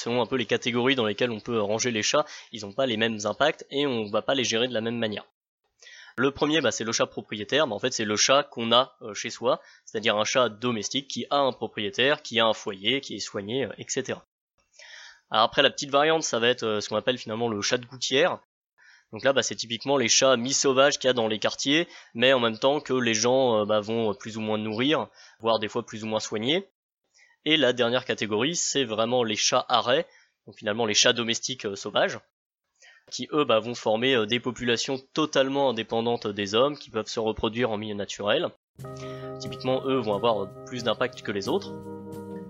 selon 0.00 0.22
un 0.22 0.26
peu 0.26 0.36
les 0.36 0.46
catégories 0.46 0.94
dans 0.94 1.06
lesquelles 1.06 1.30
on 1.30 1.40
peut 1.40 1.60
ranger 1.60 1.90
les 1.90 2.02
chats, 2.02 2.24
ils 2.52 2.62
n'ont 2.62 2.72
pas 2.72 2.86
les 2.86 2.96
mêmes 2.96 3.18
impacts 3.24 3.66
et 3.70 3.86
on 3.86 4.06
va 4.06 4.22
pas 4.22 4.34
les 4.34 4.44
gérer 4.44 4.68
de 4.68 4.74
la 4.74 4.80
même 4.80 4.98
manière. 4.98 5.24
Le 6.16 6.30
premier, 6.32 6.60
bah, 6.60 6.70
c'est 6.70 6.84
le 6.84 6.92
chat 6.92 7.06
propriétaire. 7.06 7.66
Bah, 7.66 7.74
en 7.74 7.78
fait, 7.78 7.92
c'est 7.92 8.04
le 8.04 8.16
chat 8.16 8.42
qu'on 8.42 8.72
a 8.72 8.96
euh, 9.02 9.14
chez 9.14 9.30
soi, 9.30 9.60
c'est-à-dire 9.84 10.16
un 10.16 10.24
chat 10.24 10.48
domestique 10.48 11.08
qui 11.08 11.26
a 11.30 11.36
un 11.36 11.52
propriétaire, 11.52 12.22
qui 12.22 12.40
a 12.40 12.46
un 12.46 12.52
foyer, 12.52 13.00
qui 13.00 13.14
est 13.14 13.20
soigné, 13.20 13.64
euh, 13.64 13.72
etc. 13.78 14.18
Après, 15.30 15.62
la 15.62 15.70
petite 15.70 15.90
variante, 15.90 16.22
ça 16.22 16.38
va 16.38 16.48
être 16.48 16.64
euh, 16.64 16.80
ce 16.80 16.88
qu'on 16.88 16.96
appelle 16.96 17.18
finalement 17.18 17.48
le 17.48 17.62
chat 17.62 17.78
de 17.78 17.86
gouttière. 17.86 18.38
Donc 19.12 19.24
là, 19.24 19.32
bah, 19.32 19.42
c'est 19.42 19.54
typiquement 19.54 19.96
les 19.96 20.08
chats 20.08 20.36
mi-sauvages 20.36 20.98
qu'il 20.98 21.08
y 21.08 21.10
a 21.10 21.14
dans 21.14 21.28
les 21.28 21.38
quartiers, 21.38 21.88
mais 22.14 22.32
en 22.32 22.40
même 22.40 22.58
temps 22.58 22.80
que 22.80 22.92
les 22.92 23.14
gens 23.14 23.64
vont 23.64 24.14
plus 24.14 24.36
ou 24.36 24.40
moins 24.40 24.58
nourrir, 24.58 25.08
voire 25.40 25.58
des 25.58 25.68
fois 25.68 25.84
plus 25.84 26.04
ou 26.04 26.06
moins 26.06 26.20
soigner. 26.20 26.68
Et 27.44 27.56
la 27.56 27.72
dernière 27.72 28.04
catégorie, 28.04 28.56
c'est 28.56 28.84
vraiment 28.84 29.24
les 29.24 29.36
chats 29.36 29.64
arrêts, 29.68 30.06
donc 30.46 30.56
finalement 30.56 30.86
les 30.86 30.94
chats 30.94 31.12
domestiques 31.12 31.66
sauvages 31.76 32.18
qui 33.10 33.28
eux 33.32 33.44
bah, 33.44 33.58
vont 33.58 33.74
former 33.74 34.14
euh, 34.14 34.26
des 34.26 34.40
populations 34.40 34.98
totalement 35.12 35.70
indépendantes 35.70 36.26
des 36.26 36.54
hommes, 36.54 36.78
qui 36.78 36.90
peuvent 36.90 37.08
se 37.08 37.20
reproduire 37.20 37.70
en 37.70 37.76
milieu 37.76 37.94
naturel. 37.94 38.48
Typiquement, 39.40 39.82
eux 39.84 39.98
vont 39.98 40.14
avoir 40.14 40.42
euh, 40.42 40.46
plus 40.66 40.84
d'impact 40.84 41.22
que 41.22 41.32
les 41.32 41.48
autres. 41.48 41.74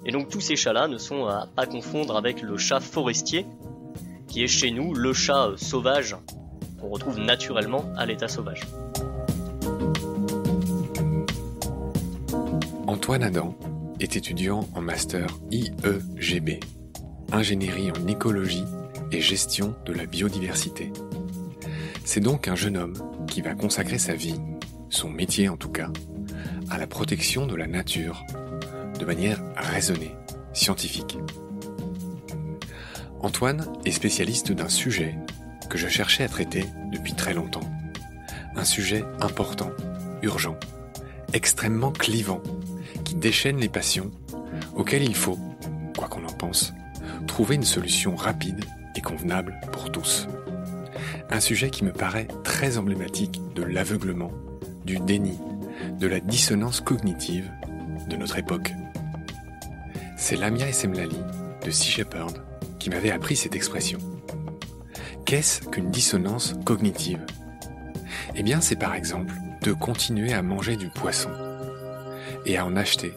Et 0.05 0.13
donc 0.13 0.29
tous 0.29 0.41
ces 0.41 0.57
chats-là 0.57 0.89
ne 0.89 0.99
sont 0.99 1.27
à 1.27 1.67
confondre 1.67 2.17
avec 2.17 2.41
le 2.43 2.57
chat 2.57 2.81
forestier, 2.81 3.47
qui 4.29 4.43
est 4.43 4.49
chez 4.49 4.71
nous 4.71 4.95
le 4.95 5.13
chat 5.13 5.49
euh, 5.49 5.57
sauvage 5.57 6.17
qu'on 6.81 6.89
retrouve 6.89 7.19
naturellement 7.19 7.85
à 7.97 8.07
l'état 8.07 8.29
sauvage. 8.29 8.63
Antoine 12.87 13.23
Adam 13.23 13.55
est 14.01 14.17
étudiant 14.17 14.69
en 14.75 14.81
master 14.81 15.27
IEGB, 15.51 16.61
ingénierie 17.33 17.91
en 17.91 18.07
écologie 18.07 18.65
et 19.13 19.21
gestion 19.21 19.75
de 19.85 19.93
la 19.93 20.07
biodiversité. 20.07 20.93
C'est 22.05 22.21
donc 22.21 22.49
un 22.49 22.57
jeune 22.57 22.77
homme 22.77 22.95
qui 23.27 23.43
va 23.43 23.55
consacrer 23.55 23.99
sa 23.99 24.15
vie, 24.15 24.41
son 24.89 25.11
métier 25.11 25.49
en 25.49 25.57
tout 25.57 25.69
cas, 25.69 25.91
à 26.71 26.79
la 26.79 26.87
protection 26.87 27.47
de 27.47 27.55
la 27.55 27.67
nature, 27.67 28.25
de 28.99 29.05
manière 29.05 29.41
raisonnée, 29.57 30.15
scientifique. 30.53 31.19
Antoine 33.21 33.71
est 33.85 33.91
spécialiste 33.91 34.53
d'un 34.53 34.69
sujet 34.69 35.17
que 35.69 35.77
je 35.79 35.89
cherchais 35.89 36.25
à 36.25 36.29
traiter 36.29 36.65
depuis 36.91 37.15
très 37.15 37.35
longtemps. 37.35 37.69
Un 38.57 38.65
sujet 38.65 39.05
important, 39.21 39.71
urgent, 40.23 40.57
extrêmement 41.33 41.93
clivant, 41.93 42.43
déchaîne 43.17 43.59
les 43.59 43.69
passions, 43.69 44.11
auxquelles 44.75 45.03
il 45.03 45.15
faut, 45.15 45.39
quoi 45.97 46.09
qu'on 46.09 46.25
en 46.25 46.33
pense, 46.33 46.73
trouver 47.27 47.57
une 47.57 47.65
solution 47.65 48.17
rapide 48.17 48.65
et 48.97 49.01
convenable 49.01 49.61
pour 49.73 49.91
tous. 49.91 50.27
Un 51.31 51.41
sujet 51.41 51.71
qui 51.71 51.85
me 51.85 51.93
paraît 51.93 52.29
très 52.45 52.79
emblématique 52.79 53.41
de 53.55 53.63
l'aveuglement, 53.63 54.33
du 54.85 54.99
déni, 54.99 55.39
de 55.99 56.07
la 56.07 56.21
dissonance 56.21 56.81
cognitive 56.81 57.51
de 58.09 58.17
notre 58.17 58.39
époque. 58.39 58.73
C'est 60.17 60.37
Lamia 60.37 60.69
Essemlali 60.69 61.19
de 61.65 61.71
Sea 61.71 61.91
Shepherd 61.91 62.43
qui 62.79 62.91
m'avait 62.91 63.11
appris 63.11 63.37
cette 63.37 63.55
expression. 63.55 63.99
Qu'est-ce 65.25 65.63
qu'une 65.63 65.91
dissonance 65.91 66.55
cognitive? 66.65 67.25
Eh 68.35 68.43
bien, 68.43 68.61
c'est 68.61 68.77
par 68.77 68.95
exemple 68.95 69.35
de 69.63 69.73
continuer 69.73 70.33
à 70.33 70.43
manger 70.43 70.77
du 70.77 70.89
poisson 70.89 71.31
et 72.47 72.57
à 72.57 72.65
en 72.65 72.77
acheter, 72.77 73.15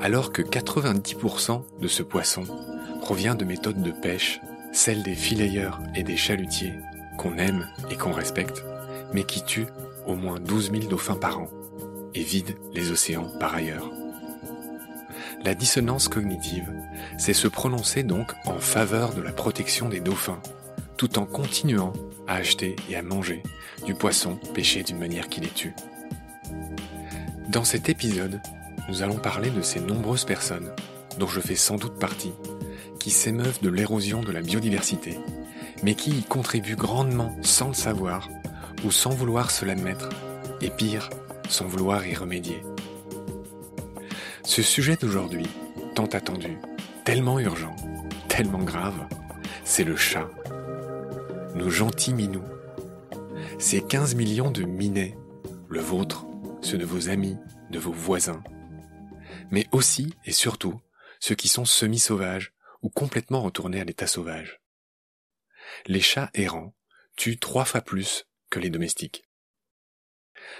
alors 0.00 0.32
que 0.32 0.42
90% 0.42 1.62
de 1.80 1.88
ce 1.88 2.02
poisson 2.02 2.44
provient 3.00 3.34
de 3.34 3.44
méthodes 3.44 3.82
de 3.82 3.90
pêche 3.90 4.40
celle 4.72 5.02
des 5.02 5.14
fileyeurs 5.14 5.80
et 5.94 6.02
des 6.02 6.16
chalutiers, 6.16 6.78
qu'on 7.16 7.38
aime 7.38 7.66
et 7.90 7.96
qu'on 7.96 8.12
respecte, 8.12 8.62
mais 9.12 9.24
qui 9.24 9.42
tuent 9.42 9.68
au 10.06 10.14
moins 10.14 10.38
12 10.38 10.70
000 10.70 10.84
dauphins 10.84 11.16
par 11.16 11.38
an 11.38 11.48
et 12.14 12.22
vident 12.22 12.54
les 12.74 12.90
océans 12.90 13.30
par 13.40 13.54
ailleurs. 13.54 13.90
La 15.44 15.54
dissonance 15.54 16.08
cognitive, 16.08 16.70
c'est 17.18 17.32
se 17.32 17.48
prononcer 17.48 18.02
donc 18.02 18.32
en 18.46 18.58
faveur 18.58 19.14
de 19.14 19.22
la 19.22 19.32
protection 19.32 19.88
des 19.88 20.00
dauphins, 20.00 20.40
tout 20.96 21.18
en 21.18 21.24
continuant 21.26 21.92
à 22.26 22.34
acheter 22.34 22.76
et 22.90 22.96
à 22.96 23.02
manger 23.02 23.42
du 23.84 23.94
poisson 23.94 24.36
pêché 24.54 24.82
d'une 24.82 24.98
manière 24.98 25.28
qui 25.28 25.40
les 25.40 25.48
tue. 25.48 25.74
Dans 27.48 27.64
cet 27.64 27.88
épisode, 27.88 28.40
nous 28.88 29.02
allons 29.02 29.18
parler 29.18 29.50
de 29.50 29.62
ces 29.62 29.80
nombreuses 29.80 30.24
personnes, 30.24 30.72
dont 31.18 31.26
je 31.26 31.40
fais 31.40 31.56
sans 31.56 31.76
doute 31.76 31.98
partie, 31.98 32.32
qui 33.00 33.10
s'émeuvent 33.10 33.60
de 33.60 33.68
l'érosion 33.68 34.20
de 34.22 34.32
la 34.32 34.42
biodiversité, 34.42 35.18
mais 35.82 35.94
qui 35.94 36.10
y 36.10 36.22
contribuent 36.22 36.76
grandement 36.76 37.36
sans 37.42 37.68
le 37.68 37.74
savoir 37.74 38.28
ou 38.84 38.90
sans 38.90 39.10
vouloir 39.10 39.50
se 39.50 39.64
l'admettre, 39.64 40.10
et 40.60 40.70
pire, 40.70 41.10
sans 41.48 41.66
vouloir 41.66 42.06
y 42.06 42.14
remédier. 42.14 42.62
Ce 44.42 44.62
sujet 44.62 44.96
d'aujourd'hui, 44.96 45.48
tant 45.94 46.06
attendu, 46.06 46.58
tellement 47.04 47.40
urgent, 47.40 47.74
tellement 48.28 48.62
grave, 48.62 49.06
c'est 49.64 49.84
le 49.84 49.96
chat. 49.96 50.28
Nos 51.54 51.70
gentils 51.70 52.14
minous. 52.14 52.44
Ces 53.58 53.80
15 53.80 54.14
millions 54.14 54.50
de 54.50 54.62
minets, 54.62 55.16
le 55.68 55.80
vôtre, 55.80 56.26
ceux 56.60 56.78
de 56.78 56.84
vos 56.84 57.08
amis, 57.08 57.36
de 57.70 57.78
vos 57.78 57.92
voisins, 57.92 58.42
mais 59.50 59.66
aussi 59.72 60.14
et 60.24 60.32
surtout 60.32 60.80
ceux 61.20 61.34
qui 61.34 61.48
sont 61.48 61.64
semi-sauvages, 61.64 62.52
ou 62.82 62.90
complètement 62.90 63.42
retournés 63.42 63.80
à 63.80 63.84
l'état 63.84 64.06
sauvage. 64.06 64.60
Les 65.86 66.00
chats 66.00 66.30
errants 66.34 66.74
tuent 67.16 67.38
trois 67.38 67.64
fois 67.64 67.80
plus 67.80 68.26
que 68.50 68.60
les 68.60 68.70
domestiques. 68.70 69.24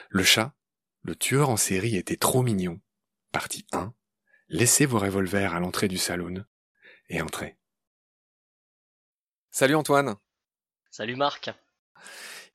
Le 0.08 0.25
chat, 0.25 0.54
le 1.02 1.14
tueur 1.14 1.50
en 1.50 1.56
série 1.56 1.96
était 1.96 2.16
trop 2.16 2.42
mignon. 2.42 2.80
Partie 3.32 3.66
1. 3.72 3.94
Laissez 4.48 4.86
vos 4.86 4.98
revolvers 4.98 5.54
à 5.54 5.60
l'entrée 5.60 5.88
du 5.88 5.98
salon 5.98 6.44
et 7.08 7.20
entrez. 7.20 7.56
Salut 9.50 9.75
Antoine. 9.75 10.16
Salut 10.91 11.16
Marc. 11.16 11.50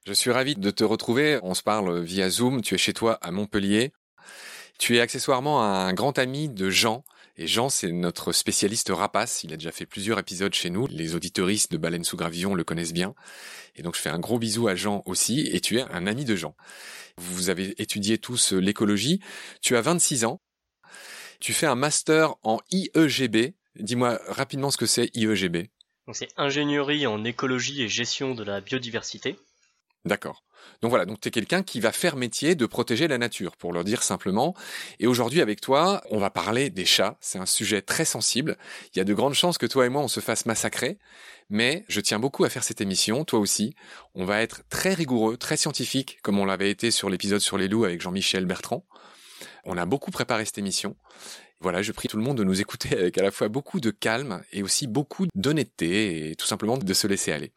Je 0.05 0.13
suis 0.13 0.31
ravi 0.31 0.55
de 0.55 0.71
te 0.71 0.83
retrouver. 0.83 1.39
On 1.43 1.53
se 1.53 1.63
parle 1.63 2.01
via 2.01 2.29
Zoom. 2.29 2.61
Tu 2.61 2.75
es 2.75 2.77
chez 2.77 2.93
toi 2.93 3.13
à 3.21 3.31
Montpellier. 3.31 3.93
Tu 4.81 4.97
es 4.97 4.99
accessoirement 4.99 5.61
un 5.61 5.93
grand 5.93 6.17
ami 6.17 6.49
de 6.49 6.71
Jean, 6.71 7.03
et 7.37 7.45
Jean, 7.45 7.69
c'est 7.69 7.91
notre 7.91 8.31
spécialiste 8.31 8.89
rapace. 8.89 9.43
Il 9.43 9.53
a 9.53 9.55
déjà 9.55 9.71
fait 9.71 9.85
plusieurs 9.85 10.17
épisodes 10.17 10.55
chez 10.55 10.71
nous. 10.71 10.87
Les 10.87 11.13
auditoristes 11.13 11.71
de 11.71 11.77
Baleine 11.77 12.03
sous 12.03 12.17
Gravillon 12.17 12.55
le 12.55 12.63
connaissent 12.63 12.91
bien. 12.91 13.13
Et 13.75 13.83
donc, 13.83 13.95
je 13.95 14.01
fais 14.01 14.09
un 14.09 14.17
gros 14.17 14.39
bisou 14.39 14.67
à 14.67 14.73
Jean 14.73 15.03
aussi. 15.05 15.47
Et 15.53 15.61
tu 15.61 15.77
es 15.77 15.83
un 15.83 16.07
ami 16.07 16.25
de 16.25 16.35
Jean. 16.35 16.55
Vous 17.17 17.51
avez 17.51 17.79
étudié 17.79 18.17
tous 18.17 18.53
l'écologie. 18.53 19.21
Tu 19.61 19.77
as 19.77 19.81
26 19.81 20.25
ans. 20.25 20.41
Tu 21.39 21.53
fais 21.53 21.67
un 21.67 21.75
master 21.75 22.33
en 22.41 22.59
IEGB. 22.71 23.53
Dis-moi 23.75 24.19
rapidement 24.29 24.71
ce 24.71 24.77
que 24.77 24.87
c'est 24.87 25.15
IEGB. 25.15 25.69
c'est 26.11 26.29
ingénierie 26.37 27.05
en 27.05 27.23
écologie 27.23 27.83
et 27.83 27.87
gestion 27.87 28.33
de 28.33 28.43
la 28.43 28.61
biodiversité. 28.61 29.37
D'accord. 30.05 30.43
Donc 30.81 30.89
voilà, 30.89 31.05
donc 31.05 31.19
tu 31.21 31.27
es 31.27 31.31
quelqu'un 31.31 31.63
qui 31.63 31.79
va 31.79 31.91
faire 31.91 32.15
métier 32.15 32.55
de 32.55 32.65
protéger 32.65 33.07
la 33.07 33.17
nature, 33.17 33.55
pour 33.57 33.73
le 33.73 33.83
dire 33.83 34.03
simplement. 34.03 34.55
Et 34.99 35.07
aujourd'hui 35.07 35.41
avec 35.41 35.61
toi, 35.61 36.01
on 36.09 36.17
va 36.17 36.29
parler 36.29 36.69
des 36.69 36.85
chats. 36.85 37.17
C'est 37.21 37.39
un 37.39 37.45
sujet 37.45 37.81
très 37.81 38.05
sensible. 38.05 38.57
Il 38.93 38.97
y 38.97 39.01
a 39.01 39.03
de 39.03 39.13
grandes 39.13 39.33
chances 39.33 39.57
que 39.57 39.65
toi 39.65 39.85
et 39.85 39.89
moi 39.89 40.01
on 40.01 40.07
se 40.07 40.19
fasse 40.19 40.45
massacrer, 40.45 40.97
mais 41.49 41.85
je 41.87 42.01
tiens 42.01 42.19
beaucoup 42.19 42.43
à 42.43 42.49
faire 42.49 42.63
cette 42.63 42.81
émission, 42.81 43.25
toi 43.25 43.39
aussi. 43.39 43.75
On 44.15 44.25
va 44.25 44.41
être 44.41 44.61
très 44.69 44.93
rigoureux, 44.93 45.37
très 45.37 45.57
scientifique, 45.57 46.19
comme 46.23 46.39
on 46.39 46.45
l'avait 46.45 46.71
été 46.71 46.91
sur 46.91 47.09
l'épisode 47.09 47.41
sur 47.41 47.57
les 47.57 47.67
loups 47.67 47.85
avec 47.85 48.01
Jean-Michel 48.01 48.45
Bertrand. 48.45 48.85
On 49.65 49.77
a 49.77 49.85
beaucoup 49.85 50.11
préparé 50.11 50.45
cette 50.45 50.57
émission. 50.57 50.95
Voilà, 51.61 51.83
je 51.83 51.91
prie 51.91 52.07
tout 52.07 52.17
le 52.17 52.23
monde 52.23 52.37
de 52.37 52.43
nous 52.43 52.59
écouter 52.59 52.97
avec 52.97 53.17
à 53.19 53.21
la 53.21 53.29
fois 53.29 53.47
beaucoup 53.47 53.79
de 53.79 53.91
calme 53.91 54.41
et 54.51 54.63
aussi 54.63 54.87
beaucoup 54.87 55.27
d'honnêteté 55.35 56.31
et 56.31 56.35
tout 56.35 56.47
simplement 56.47 56.77
de 56.77 56.93
se 56.93 57.05
laisser 57.05 57.31
aller. 57.31 57.51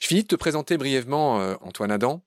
Je 0.00 0.06
finis 0.06 0.22
de 0.22 0.28
te 0.28 0.36
présenter 0.36 0.78
brièvement 0.78 1.40
euh, 1.40 1.54
Antoine 1.60 1.90
Adam 1.90 2.22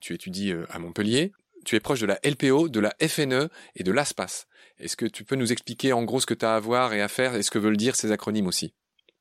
tu 0.00 0.14
étudies 0.14 0.52
euh, 0.52 0.66
à 0.70 0.78
Montpellier, 0.78 1.32
tu 1.64 1.76
es 1.76 1.80
proche 1.80 2.00
de 2.00 2.06
la 2.06 2.18
LPO, 2.24 2.68
de 2.68 2.80
la 2.80 2.94
FNE 3.06 3.48
et 3.76 3.82
de 3.82 3.92
l'ASPAS. 3.92 4.46
Est-ce 4.78 4.96
que 4.96 5.06
tu 5.06 5.24
peux 5.24 5.36
nous 5.36 5.52
expliquer 5.52 5.92
en 5.92 6.04
gros 6.04 6.20
ce 6.20 6.26
que 6.26 6.34
tu 6.34 6.44
as 6.44 6.54
à 6.54 6.60
voir 6.60 6.94
et 6.94 7.02
à 7.02 7.08
faire 7.08 7.34
et 7.34 7.42
ce 7.42 7.50
que 7.50 7.58
veulent 7.58 7.76
dire 7.76 7.96
ces 7.96 8.12
acronymes 8.12 8.46
aussi? 8.46 8.72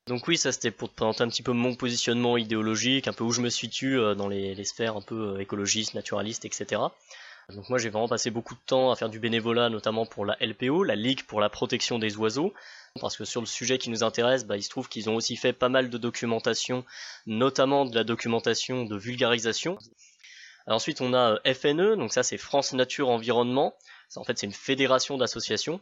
Donc 0.07 0.27
oui, 0.27 0.37
ça 0.37 0.51
c'était 0.51 0.71
pour 0.71 0.89
te 0.89 0.95
présenter 0.95 1.23
un 1.23 1.27
petit 1.27 1.43
peu 1.43 1.51
mon 1.51 1.75
positionnement 1.75 2.37
idéologique, 2.37 3.07
un 3.07 3.13
peu 3.13 3.23
où 3.23 3.31
je 3.31 3.41
me 3.41 3.49
situe 3.49 3.99
euh, 3.99 4.15
dans 4.15 4.27
les, 4.27 4.63
sphères 4.63 4.95
un 4.95 5.01
peu 5.01 5.35
euh, 5.35 5.39
écologistes, 5.39 5.93
naturalistes, 5.93 6.45
etc. 6.45 6.81
Donc 7.49 7.67
moi 7.69 7.77
j'ai 7.77 7.89
vraiment 7.89 8.07
passé 8.07 8.31
beaucoup 8.31 8.55
de 8.55 8.59
temps 8.65 8.91
à 8.91 8.95
faire 8.95 9.09
du 9.09 9.19
bénévolat, 9.19 9.69
notamment 9.69 10.05
pour 10.05 10.25
la 10.25 10.37
LPO, 10.39 10.83
la 10.83 10.95
Ligue 10.95 11.23
pour 11.23 11.41
la 11.41 11.49
protection 11.49 11.99
des 11.99 12.15
oiseaux, 12.17 12.53
parce 13.01 13.17
que 13.17 13.25
sur 13.25 13.41
le 13.41 13.47
sujet 13.47 13.77
qui 13.77 13.89
nous 13.89 14.03
intéresse, 14.03 14.45
bah, 14.45 14.57
il 14.57 14.63
se 14.63 14.69
trouve 14.69 14.87
qu'ils 14.87 15.09
ont 15.09 15.15
aussi 15.15 15.35
fait 15.35 15.53
pas 15.53 15.69
mal 15.69 15.89
de 15.89 15.97
documentation, 15.97 16.85
notamment 17.25 17.85
de 17.85 17.95
la 17.95 18.03
documentation 18.03 18.85
de 18.85 18.95
vulgarisation 18.95 19.77
ensuite, 20.73 21.01
on 21.01 21.13
a 21.13 21.39
euh, 21.45 21.53
FNE, 21.53 21.95
donc 21.95 22.13
ça 22.13 22.23
c'est 22.23 22.37
France 22.37 22.73
Nature 22.73 23.09
Environnement. 23.09 23.75
En 24.15 24.23
fait, 24.23 24.37
c'est 24.37 24.45
une 24.45 24.53
fédération 24.53 25.17
d'associations. 25.17 25.81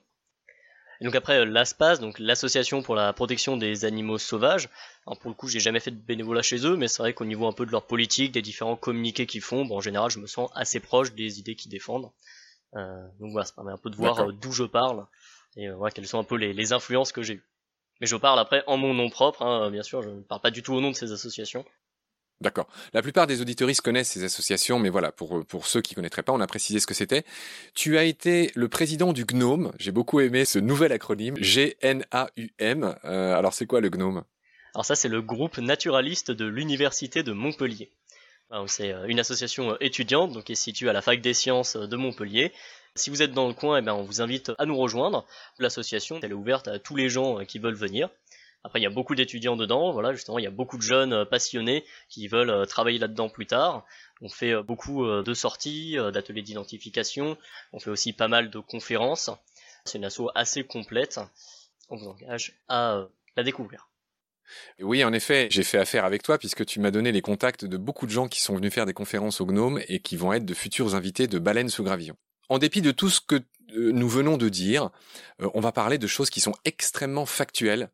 Et 0.99 1.05
donc 1.05 1.15
après 1.15 1.45
l'ASPAS, 1.45 1.97
donc 1.97 2.17
l'association 2.17 2.81
pour 2.81 2.95
la 2.95 3.13
protection 3.13 3.55
des 3.55 3.85
animaux 3.85 4.17
sauvages. 4.17 4.69
Alors 5.05 5.19
pour 5.19 5.29
le 5.29 5.35
coup, 5.35 5.47
j'ai 5.47 5.59
jamais 5.59 5.79
fait 5.79 5.91
de 5.91 5.99
bénévolat 5.99 6.41
chez 6.41 6.65
eux, 6.65 6.75
mais 6.75 6.87
c'est 6.87 7.03
vrai 7.03 7.13
qu'au 7.13 7.25
niveau 7.25 7.47
un 7.47 7.53
peu 7.53 7.65
de 7.65 7.71
leur 7.71 7.85
politique, 7.85 8.31
des 8.31 8.41
différents 8.41 8.75
communiqués 8.75 9.27
qu'ils 9.27 9.41
font, 9.41 9.65
bon, 9.65 9.77
en 9.77 9.81
général, 9.81 10.09
je 10.09 10.19
me 10.19 10.27
sens 10.27 10.49
assez 10.55 10.79
proche 10.79 11.13
des 11.13 11.39
idées 11.39 11.55
qu'ils 11.55 11.71
défendent. 11.71 12.09
Euh, 12.75 13.07
donc 13.19 13.31
voilà, 13.31 13.45
ça 13.45 13.53
permet 13.53 13.71
un 13.71 13.77
peu 13.77 13.89
de 13.89 13.95
voir 13.95 14.19
euh, 14.19 14.31
d'où 14.31 14.51
je 14.51 14.63
parle 14.63 15.05
et 15.55 15.69
euh, 15.69 15.75
voilà, 15.75 15.91
quelles 15.91 16.07
sont 16.07 16.19
un 16.19 16.23
peu 16.23 16.35
les, 16.35 16.53
les 16.53 16.73
influences 16.73 17.11
que 17.11 17.21
j'ai 17.21 17.35
eues. 17.35 17.43
Mais 18.01 18.07
je 18.07 18.15
parle 18.15 18.39
après 18.39 18.63
en 18.67 18.77
mon 18.77 18.93
nom 18.93 19.09
propre, 19.09 19.41
hein, 19.41 19.71
bien 19.71 19.83
sûr, 19.83 20.01
je 20.01 20.09
ne 20.09 20.21
parle 20.21 20.41
pas 20.41 20.51
du 20.51 20.61
tout 20.61 20.73
au 20.73 20.81
nom 20.81 20.91
de 20.91 20.95
ces 20.95 21.11
associations. 21.11 21.65
D'accord. 22.39 22.67
La 22.93 23.01
plupart 23.01 23.25
des 23.25 23.41
auditoristes 23.41 23.81
connaissent 23.81 24.11
ces 24.11 24.23
associations, 24.23 24.77
mais 24.77 24.89
voilà, 24.89 25.11
pour, 25.11 25.43
ceux 25.65 25.81
qui 25.81 25.95
connaîtraient 25.95 26.21
pas, 26.21 26.33
on 26.33 26.39
a 26.39 26.45
précisé 26.45 26.79
ce 26.79 26.85
que 26.85 26.93
c'était. 26.93 27.23
Tu 27.73 27.97
as 27.97 28.03
été 28.03 28.51
le 28.53 28.67
président 28.67 29.11
du 29.11 29.25
GNOME. 29.25 29.71
J'ai 29.79 29.91
beaucoup 29.91 30.19
aimé 30.19 30.45
ce 30.45 30.59
nouvel 30.59 30.91
acronyme, 30.91 31.35
G-N-A-U-M. 31.37 32.95
Euh, 33.05 33.35
alors, 33.35 33.53
c'est 33.53 33.65
quoi 33.65 33.81
le 33.81 33.89
GNOME? 33.89 34.23
Alors 34.75 34.85
ça, 34.85 34.95
c'est 34.95 35.07
le 35.07 35.23
groupe 35.23 35.57
naturaliste 35.57 36.29
de 36.29 36.45
l'Université 36.45 37.23
de 37.23 37.31
Montpellier. 37.31 37.89
C'est 38.67 38.93
euh, 38.93 39.07
une 39.07 39.19
association 39.19 39.71
euh, 39.71 39.77
étudiante, 39.81 40.31
donc 40.33 40.43
qui 40.43 40.51
est 40.51 40.55
située 40.55 40.89
à 40.89 40.93
la 40.93 41.01
Fac 41.01 41.19
des 41.19 41.33
Sciences 41.33 41.75
de 41.75 41.95
Montpellier. 41.97 42.53
Si 42.93 43.09
vous 43.09 43.23
êtes 43.23 43.31
dans 43.31 43.47
le 43.47 43.55
coin, 43.55 43.79
eh 43.79 43.81
bien, 43.81 43.95
on 43.95 44.03
vous 44.03 44.21
invite 44.21 44.51
à 44.59 44.67
nous 44.67 44.77
rejoindre. 44.77 45.25
L'association, 45.57 46.19
est 46.19 46.31
ouverte 46.31 46.67
à 46.67 46.77
tous 46.77 46.95
les 46.95 47.09
gens 47.09 47.43
qui 47.45 47.57
veulent 47.57 47.73
venir. 47.73 48.09
Après, 48.67 48.81
il 48.81 48.83
y 48.83 48.85
a 48.85 48.89
beaucoup 48.89 49.15
d'étudiants 49.15 49.55
dedans, 49.55 49.93
voilà, 49.93 50.11
justement, 50.11 50.39
il 50.39 50.43
y 50.43 50.47
a 50.47 50.51
beaucoup 50.51 50.75
de 50.75 50.81
jeunes 50.81 51.13
euh, 51.13 51.23
passionnés 51.23 51.85
qui 52.09 52.27
veulent 52.27 52.49
euh, 52.49 52.65
travailler 52.65 52.99
là-dedans 52.99 53.29
plus 53.29 53.45
tard. 53.45 53.85
On 54.19 54.27
fait 54.27 54.51
euh, 54.51 54.61
beaucoup 54.61 55.07
de 55.07 55.33
sorties, 55.33 55.95
d'ateliers 56.11 56.41
d'identification, 56.41 57.37
on 57.71 57.79
fait 57.79 57.89
aussi 57.89 58.11
pas 58.11 58.27
mal 58.27 58.49
de 58.49 58.59
conférences. 58.59 59.29
C'est 59.85 59.99
une 59.99 60.03
asso 60.03 60.23
assez 60.35 60.65
complète. 60.65 61.21
On 61.87 61.95
vous 61.95 62.09
engage 62.09 62.59
à 62.67 63.07
la 63.37 63.43
découvrir. 63.43 63.87
Oui, 64.81 65.01
en 65.05 65.13
effet, 65.13 65.47
j'ai 65.49 65.63
fait 65.63 65.77
affaire 65.77 66.03
avec 66.03 66.21
toi 66.21 66.37
puisque 66.37 66.65
tu 66.65 66.81
m'as 66.81 66.91
donné 66.91 67.13
les 67.13 67.21
contacts 67.21 67.63
de 67.63 67.77
beaucoup 67.77 68.05
de 68.05 68.11
gens 68.11 68.27
qui 68.27 68.41
sont 68.41 68.55
venus 68.55 68.73
faire 68.73 68.85
des 68.85 68.93
conférences 68.93 69.39
au 69.39 69.45
Gnome 69.45 69.79
et 69.87 70.01
qui 70.01 70.17
vont 70.17 70.33
être 70.33 70.45
de 70.45 70.53
futurs 70.53 70.93
invités 70.93 71.27
de 71.27 71.39
Baleine 71.39 71.69
sous 71.69 71.85
Gravillon. 71.85 72.17
En 72.49 72.57
dépit 72.57 72.81
de 72.81 72.91
tout 72.91 73.09
ce 73.09 73.21
que 73.21 73.41
nous 73.73 74.09
venons 74.09 74.35
de 74.35 74.49
dire, 74.49 74.89
on 75.39 75.61
va 75.61 75.71
parler 75.71 75.97
de 75.97 76.07
choses 76.07 76.29
qui 76.29 76.41
sont 76.41 76.55
extrêmement 76.65 77.25
factuelles 77.25 77.89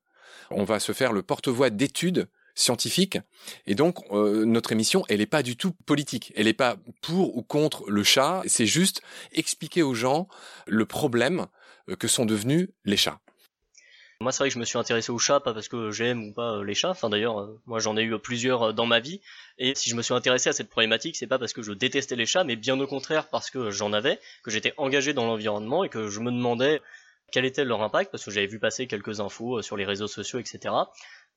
on 0.51 0.63
va 0.63 0.79
se 0.79 0.91
faire 0.91 1.13
le 1.13 1.23
porte-voix 1.23 1.69
d'études 1.69 2.27
scientifiques. 2.55 3.17
Et 3.65 3.75
donc, 3.75 3.99
euh, 4.11 4.45
notre 4.45 4.71
émission, 4.71 5.03
elle 5.09 5.19
n'est 5.19 5.25
pas 5.25 5.43
du 5.43 5.57
tout 5.57 5.71
politique. 5.85 6.33
Elle 6.35 6.45
n'est 6.45 6.53
pas 6.53 6.77
pour 7.01 7.35
ou 7.37 7.41
contre 7.41 7.89
le 7.89 8.03
chat. 8.03 8.43
C'est 8.45 8.65
juste 8.65 9.01
expliquer 9.31 9.83
aux 9.83 9.93
gens 9.93 10.27
le 10.67 10.85
problème 10.85 11.47
euh, 11.89 11.95
que 11.95 12.07
sont 12.07 12.25
devenus 12.25 12.69
les 12.85 12.97
chats. 12.97 13.19
Moi, 14.21 14.31
c'est 14.31 14.39
vrai 14.39 14.49
que 14.49 14.53
je 14.53 14.59
me 14.59 14.65
suis 14.65 14.77
intéressé 14.77 15.11
aux 15.11 15.19
chats, 15.19 15.41
pas 15.41 15.53
parce 15.53 15.67
que 15.67 15.91
j'aime 15.91 16.23
ou 16.27 16.33
pas 16.33 16.57
euh, 16.57 16.63
les 16.63 16.75
chats. 16.75 16.91
Enfin, 16.91 17.09
d'ailleurs, 17.09 17.49
moi, 17.65 17.79
j'en 17.79 17.97
ai 17.97 18.03
eu 18.03 18.17
plusieurs 18.19 18.73
dans 18.73 18.85
ma 18.85 18.99
vie. 18.99 19.19
Et 19.57 19.75
si 19.75 19.89
je 19.89 19.95
me 19.95 20.01
suis 20.01 20.13
intéressé 20.13 20.49
à 20.49 20.53
cette 20.53 20.69
problématique, 20.69 21.17
c'est 21.17 21.27
pas 21.27 21.39
parce 21.39 21.53
que 21.53 21.61
je 21.61 21.73
détestais 21.73 22.15
les 22.15 22.25
chats, 22.25 22.43
mais 22.43 22.55
bien 22.55 22.79
au 22.79 22.87
contraire 22.87 23.27
parce 23.27 23.49
que 23.49 23.71
j'en 23.71 23.91
avais, 23.91 24.19
que 24.43 24.51
j'étais 24.51 24.73
engagé 24.77 25.13
dans 25.13 25.25
l'environnement 25.25 25.83
et 25.83 25.89
que 25.89 26.07
je 26.07 26.19
me 26.19 26.31
demandais 26.31 26.81
quel 27.33 27.45
était 27.45 27.65
leur 27.65 27.81
impact, 27.81 28.11
parce 28.11 28.23
que 28.23 28.29
j'avais 28.29 28.45
vu 28.45 28.59
passer 28.59 28.85
quelques 28.85 29.19
infos 29.19 29.57
euh, 29.57 29.61
sur 29.63 29.75
les 29.75 29.85
réseaux 29.85 30.07
sociaux, 30.07 30.37
etc. 30.37 30.73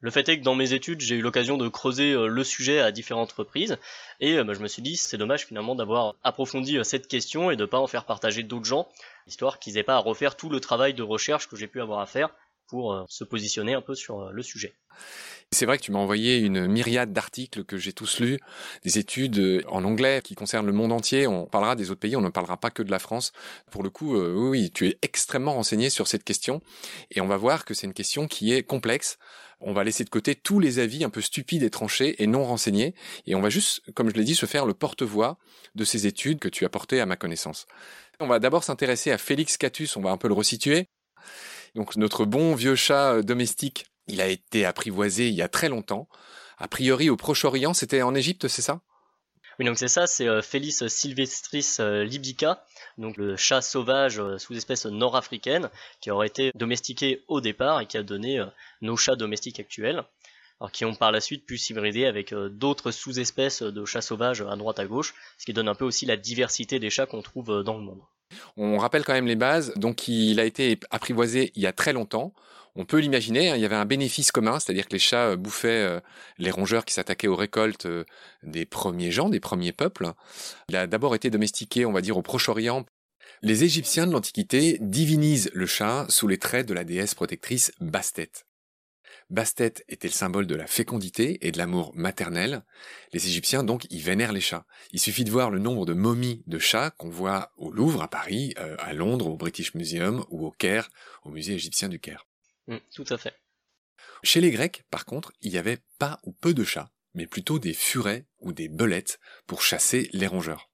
Le 0.00 0.10
fait 0.10 0.28
est 0.28 0.38
que 0.38 0.44
dans 0.44 0.54
mes 0.54 0.75
études, 0.75 1.00
j'ai 1.00 1.16
eu 1.16 1.22
l'occasion 1.22 1.56
de 1.56 1.69
creuser 1.69 2.12
euh, 2.12 2.26
le 2.26 2.44
sujet 2.44 2.81
à 2.81 2.93
différentes 2.93 3.32
reprises, 3.32 3.78
et 4.20 4.37
euh, 4.37 4.44
bah, 4.44 4.52
je 4.52 4.60
me 4.60 4.69
suis 4.69 4.82
dit, 4.82 4.96
c'est 4.96 5.16
dommage 5.16 5.46
finalement 5.46 5.75
d'avoir 5.75 6.14
approfondi 6.22 6.78
cette 6.84 7.08
question 7.08 7.50
et 7.50 7.56
de 7.56 7.64
pas 7.64 7.78
en 7.78 7.87
faire 7.87 8.04
partager 8.04 8.43
d'autres 8.43 8.66
gens, 8.66 8.87
histoire 9.26 9.58
qu'ils 9.58 9.78
aient 9.78 9.82
pas 9.82 9.96
à 9.96 10.00
refaire 10.00 10.37
tout 10.37 10.50
le 10.50 10.60
travail 10.60 10.93
de 10.93 11.02
recherche 11.02 11.48
que 11.48 11.56
j'ai 11.56 11.66
pu 11.66 11.81
avoir 11.81 12.00
à 12.00 12.06
faire 12.06 12.28
pour 12.69 13.06
se 13.08 13.25
positionner 13.25 13.75
un 13.75 13.81
peu 13.81 13.94
sur 13.94 14.32
le 14.32 14.42
sujet. 14.42 14.75
C'est 15.52 15.64
vrai 15.64 15.78
que 15.78 15.84
tu 15.84 15.93
m'as 15.93 16.00
envoyé 16.00 16.38
une 16.38 16.66
myriade 16.66 17.12
d'articles 17.12 17.64
que 17.64 17.78
j'ai 17.78 17.93
tous 17.93 18.19
lus, 18.19 18.38
des 18.84 18.98
études 18.98 19.38
euh, 19.38 19.62
en 19.69 19.84
anglais 19.84 20.20
qui 20.22 20.34
concernent 20.34 20.66
le 20.66 20.72
monde 20.72 20.90
entier. 20.93 21.28
On 21.28 21.46
parlera 21.46 21.76
des 21.76 21.90
autres 21.90 22.00
pays, 22.00 22.16
on 22.16 22.20
ne 22.20 22.31
parlera 22.31 22.56
pas 22.56 22.70
que 22.70 22.82
de 22.82 22.90
la 22.90 22.98
France. 22.98 23.32
Pour 23.70 23.84
le 23.84 23.90
coup, 23.90 24.16
euh, 24.16 24.34
oui, 24.34 24.72
tu 24.75 24.88
es 24.88 24.98
extrêmement 25.02 25.54
renseigné 25.54 25.88
sur 25.88 26.08
cette 26.08 26.25
question 26.25 26.60
et 27.12 27.20
on 27.20 27.28
va 27.28 27.37
voir 27.37 27.64
que 27.64 27.75
c'est 27.75 27.87
une 27.87 27.94
question 27.94 28.26
qui 28.26 28.52
est 28.52 28.64
complexe. 28.64 29.19
On 29.60 29.72
va 29.72 29.84
laisser 29.84 30.04
de 30.04 30.10
côté 30.10 30.34
tous 30.34 30.58
les 30.58 30.81
avis 30.81 31.04
un 31.04 31.10
peu 31.10 31.20
stupides 31.20 31.62
et 31.62 31.70
tranchés 31.70 32.20
et 32.22 32.26
non 32.26 32.44
renseignés 32.44 32.94
et 33.26 33.37
on 33.37 33.40
va 33.40 33.49
juste, 33.49 33.82
comme 33.94 34.10
je 34.10 34.14
l'ai 34.14 34.25
dit, 34.25 34.34
se 34.34 34.46
faire 34.46 34.66
le 34.66 34.75
porte-voix 34.75 35.38
de 35.76 35.84
ces 35.84 36.08
études 36.08 36.40
que 36.40 36.49
tu 36.49 36.64
as 36.64 36.69
portées 36.69 37.00
à 37.00 37.06
ma 37.06 37.16
connaissance. 37.16 37.66
On 38.19 38.26
va 38.26 38.40
d'abord 38.40 38.64
s'intéresser 38.64 39.12
à 39.12 39.19
Félix 39.19 39.56
Catus, 39.56 39.96
on 39.96 40.02
va 40.02 40.10
un 40.10 40.16
peu 40.16 40.28
le 40.28 40.34
resituer. 40.34 40.88
Donc 41.76 41.96
notre 41.96 42.25
bon 42.25 42.54
vieux 42.54 42.75
chat 42.75 43.14
euh, 43.14 43.22
domestique 43.22 43.87
il 44.08 44.20
a 44.20 44.28
été 44.28 44.64
apprivoisé 44.64 45.28
il 45.28 45.34
y 45.34 45.42
a 45.42 45.48
très 45.48 45.68
longtemps. 45.68 46.08
A 46.58 46.68
priori, 46.68 47.10
au 47.10 47.16
Proche-Orient, 47.16 47.74
c'était 47.74 48.02
en 48.02 48.14
Égypte, 48.14 48.48
c'est 48.48 48.62
ça? 48.62 48.80
Oui, 49.58 49.64
donc 49.64 49.78
c'est 49.78 49.88
ça, 49.88 50.06
c'est 50.06 50.28
euh, 50.28 50.42
Felis 50.42 50.82
sylvestris 50.86 51.76
euh, 51.80 52.04
libica, 52.04 52.62
donc 52.98 53.16
le 53.16 53.36
chat 53.36 53.62
sauvage 53.62 54.18
euh, 54.18 54.36
sous-espèce 54.36 54.84
nord-africaine, 54.84 55.70
qui 56.02 56.10
aurait 56.10 56.26
été 56.26 56.52
domestiqué 56.54 57.24
au 57.26 57.40
départ 57.40 57.80
et 57.80 57.86
qui 57.86 57.96
a 57.96 58.02
donné 58.02 58.44
nos 58.82 58.96
chats 58.98 59.16
domestiques 59.16 59.58
actuels, 59.58 60.04
qui 60.72 60.84
ont 60.84 60.94
par 60.94 61.10
la 61.10 61.20
suite 61.20 61.46
pu 61.46 61.56
s'hybrider 61.56 62.04
avec 62.06 62.34
d'autres 62.34 62.90
sous-espèces 62.90 63.62
de 63.62 63.84
chats 63.84 64.00
sauvages 64.02 64.42
à 64.42 64.56
droite 64.56 64.78
à 64.78 64.86
gauche, 64.86 65.14
ce 65.38 65.46
qui 65.46 65.52
donne 65.52 65.68
un 65.68 65.74
peu 65.74 65.84
aussi 65.84 66.06
la 66.06 66.16
diversité 66.16 66.78
des 66.78 66.90
chats 66.90 67.06
qu'on 67.06 67.22
trouve 67.22 67.62
dans 67.62 67.76
le 67.76 67.84
monde. 67.84 68.00
On 68.56 68.78
rappelle 68.78 69.05
quand 69.05 69.12
même 69.12 69.26
les 69.26 69.37
bases, 69.37 69.73
donc 69.76 70.08
il 70.08 70.40
a 70.40 70.44
été 70.44 70.78
apprivoisé 70.90 71.52
il 71.55 71.62
y 71.62 71.67
a 71.67 71.73
très 71.73 71.93
longtemps 71.93 72.32
on 72.76 72.84
peut 72.84 72.99
l'imaginer, 72.99 73.50
hein, 73.50 73.56
il 73.56 73.62
y 73.62 73.64
avait 73.64 73.75
un 73.75 73.87
bénéfice 73.87 74.31
commun, 74.31 74.61
c'est-à-dire 74.61 74.87
que 74.87 74.93
les 74.93 74.99
chats 74.99 75.31
euh, 75.31 75.37
bouffaient 75.37 75.69
euh, 75.69 76.00
les 76.38 76.50
rongeurs 76.50 76.84
qui 76.84 76.93
s'attaquaient 76.93 77.26
aux 77.26 77.37
récoltes 77.37 77.87
euh, 77.87 78.05
des 78.43 78.67
premiers 78.67 79.11
gens, 79.11 79.31
des 79.31 79.40
premiers 79.40 79.73
peuples. 79.73 80.12
Il 80.69 80.76
a 80.76 80.87
d'abord 80.87 81.14
été 81.14 81.31
domestiqué, 81.31 81.87
on 81.87 81.93
va 81.93 82.02
dire, 82.02 82.17
au 82.19 82.23
Proche-Orient. 82.23 82.84
Les 83.43 83.64
Égyptiens 83.64 84.06
de 84.06 84.12
l'Antiquité 84.12 84.78
divinisent 84.81 85.50
le 85.55 85.67
chat 85.67 86.06
sous 86.08 86.28
les 86.28 86.38
traits 86.38 86.69
de 86.69 86.75
la 86.75 86.84
déesse 86.84 87.14
protectrice 87.14 87.73
Bastet. 87.81 88.45
Bastet 89.28 89.84
était 89.88 90.08
le 90.08 90.12
symbole 90.12 90.46
de 90.46 90.55
la 90.55 90.67
fécondité 90.67 91.46
et 91.46 91.50
de 91.50 91.58
l'amour 91.58 91.93
maternel. 91.94 92.64
Les 93.12 93.26
Égyptiens 93.26 93.64
donc 93.64 93.87
y 93.90 94.00
vénèrent 94.00 94.32
les 94.32 94.40
chats. 94.40 94.67
Il 94.93 95.00
suffit 95.00 95.25
de 95.25 95.30
voir 95.30 95.50
le 95.50 95.59
nombre 95.59 95.85
de 95.85 95.95
momies 95.95 96.45
de 96.47 96.59
chats 96.59 96.90
qu'on 96.90 97.11
voit 97.11 97.52
au 97.56 97.73
Louvre, 97.73 98.02
à 98.02 98.09
Paris, 98.09 98.54
à 98.78 98.92
Londres, 98.92 99.26
au 99.26 99.37
British 99.37 99.75
Museum 99.75 100.25
ou 100.30 100.47
au 100.47 100.52
Caire, 100.52 100.90
au 101.25 101.30
musée 101.30 101.54
égyptien 101.54 101.88
du 101.88 101.99
Caire. 101.99 102.26
Mm, 102.68 102.76
tout 102.95 103.04
à 103.11 103.18
fait. 103.18 103.35
Chez 104.23 104.40
les 104.40 104.50
Grecs, 104.50 104.85
par 104.90 105.04
contre, 105.04 105.33
il 105.40 105.52
y 105.52 105.59
avait 105.59 105.78
pas 105.99 106.21
ou 106.23 106.33
peu 106.33 106.54
de 106.54 106.64
chats, 106.64 106.90
mais 107.14 107.26
plutôt 107.26 107.59
des 107.59 107.75
furets 107.75 108.26
ou 108.38 108.52
des 108.52 108.68
belettes 108.68 109.18
pour 109.47 109.62
chasser 109.62 110.09
les 110.12 110.26
rongeurs. 110.26 110.71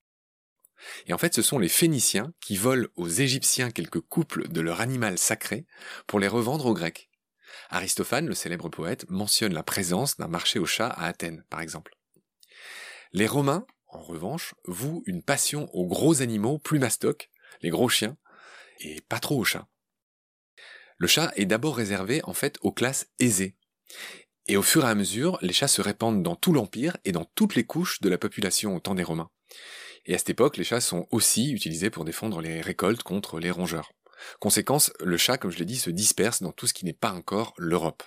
Et 1.06 1.12
en 1.12 1.18
fait, 1.18 1.34
ce 1.34 1.42
sont 1.42 1.58
les 1.58 1.68
Phéniciens 1.68 2.32
qui 2.40 2.56
volent 2.56 2.88
aux 2.96 3.08
Égyptiens 3.08 3.70
quelques 3.70 4.00
couples 4.00 4.48
de 4.48 4.60
leur 4.60 4.80
animal 4.80 5.18
sacré 5.18 5.64
pour 6.06 6.18
les 6.18 6.28
revendre 6.28 6.66
aux 6.66 6.74
Grecs. 6.74 7.08
Aristophane, 7.70 8.26
le 8.26 8.34
célèbre 8.34 8.68
poète, 8.68 9.08
mentionne 9.08 9.52
la 9.52 9.62
présence 9.62 10.16
d'un 10.16 10.28
marché 10.28 10.58
aux 10.58 10.66
chats 10.66 10.88
à 10.88 11.06
Athènes, 11.06 11.44
par 11.50 11.60
exemple. 11.60 11.96
Les 13.12 13.26
Romains, 13.26 13.66
en 13.88 14.00
revanche, 14.00 14.54
vouent 14.64 15.02
une 15.06 15.22
passion 15.22 15.68
aux 15.74 15.86
gros 15.86 16.22
animaux 16.22 16.58
plus 16.58 16.78
mastocs, 16.78 17.30
les 17.60 17.70
gros 17.70 17.88
chiens, 17.88 18.16
et 18.80 19.00
pas 19.02 19.20
trop 19.20 19.38
aux 19.38 19.44
chats. 19.44 19.68
Le 20.98 21.06
chat 21.06 21.32
est 21.36 21.46
d'abord 21.46 21.76
réservé 21.76 22.20
en 22.24 22.32
fait 22.32 22.58
aux 22.62 22.72
classes 22.72 23.08
aisées. 23.18 23.56
Et 24.48 24.56
au 24.56 24.62
fur 24.62 24.84
et 24.84 24.88
à 24.88 24.94
mesure, 24.94 25.38
les 25.42 25.52
chats 25.52 25.68
se 25.68 25.82
répandent 25.82 26.22
dans 26.22 26.36
tout 26.36 26.52
l'Empire 26.52 26.96
et 27.04 27.12
dans 27.12 27.24
toutes 27.24 27.54
les 27.54 27.64
couches 27.64 28.00
de 28.00 28.08
la 28.08 28.18
population 28.18 28.74
au 28.74 28.80
temps 28.80 28.94
des 28.94 29.02
Romains. 29.02 29.30
Et 30.06 30.14
à 30.14 30.18
cette 30.18 30.30
époque, 30.30 30.56
les 30.56 30.64
chats 30.64 30.80
sont 30.80 31.06
aussi 31.10 31.52
utilisés 31.52 31.90
pour 31.90 32.04
défendre 32.04 32.40
les 32.40 32.60
récoltes 32.60 33.02
contre 33.02 33.38
les 33.38 33.50
rongeurs. 33.50 33.92
Conséquence, 34.40 34.92
le 35.00 35.16
chat, 35.16 35.38
comme 35.38 35.50
je 35.50 35.58
l'ai 35.58 35.64
dit, 35.64 35.76
se 35.76 35.90
disperse 35.90 36.42
dans 36.42 36.52
tout 36.52 36.66
ce 36.66 36.74
qui 36.74 36.84
n'est 36.84 36.92
pas 36.92 37.12
encore 37.12 37.54
l'Europe. 37.56 38.02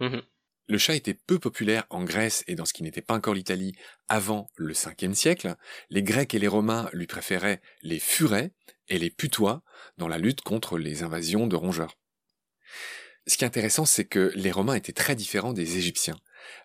Mhm. 0.00 0.22
Le 0.68 0.78
chat 0.78 0.94
était 0.94 1.14
peu 1.14 1.40
populaire 1.40 1.84
en 1.90 2.04
Grèce 2.04 2.44
et 2.46 2.54
dans 2.54 2.64
ce 2.64 2.72
qui 2.72 2.84
n'était 2.84 3.02
pas 3.02 3.14
encore 3.14 3.34
l'Italie 3.34 3.74
avant 4.06 4.48
le 4.54 4.72
5e 4.72 5.14
siècle. 5.14 5.56
Les 5.88 6.04
Grecs 6.04 6.32
et 6.32 6.38
les 6.38 6.46
Romains 6.46 6.88
lui 6.92 7.08
préféraient 7.08 7.60
les 7.82 7.98
furets 7.98 8.52
et 8.88 8.98
les 8.98 9.10
putois 9.10 9.62
dans 9.98 10.06
la 10.06 10.18
lutte 10.18 10.42
contre 10.42 10.78
les 10.78 11.02
invasions 11.02 11.48
de 11.48 11.56
rongeurs. 11.56 11.96
Ce 13.26 13.36
qui 13.36 13.44
est 13.44 13.48
intéressant, 13.48 13.84
c'est 13.84 14.04
que 14.04 14.32
les 14.36 14.50
Romains 14.52 14.74
étaient 14.74 14.92
très 14.92 15.16
différents 15.16 15.52
des 15.52 15.76
Égyptiens. 15.76 16.18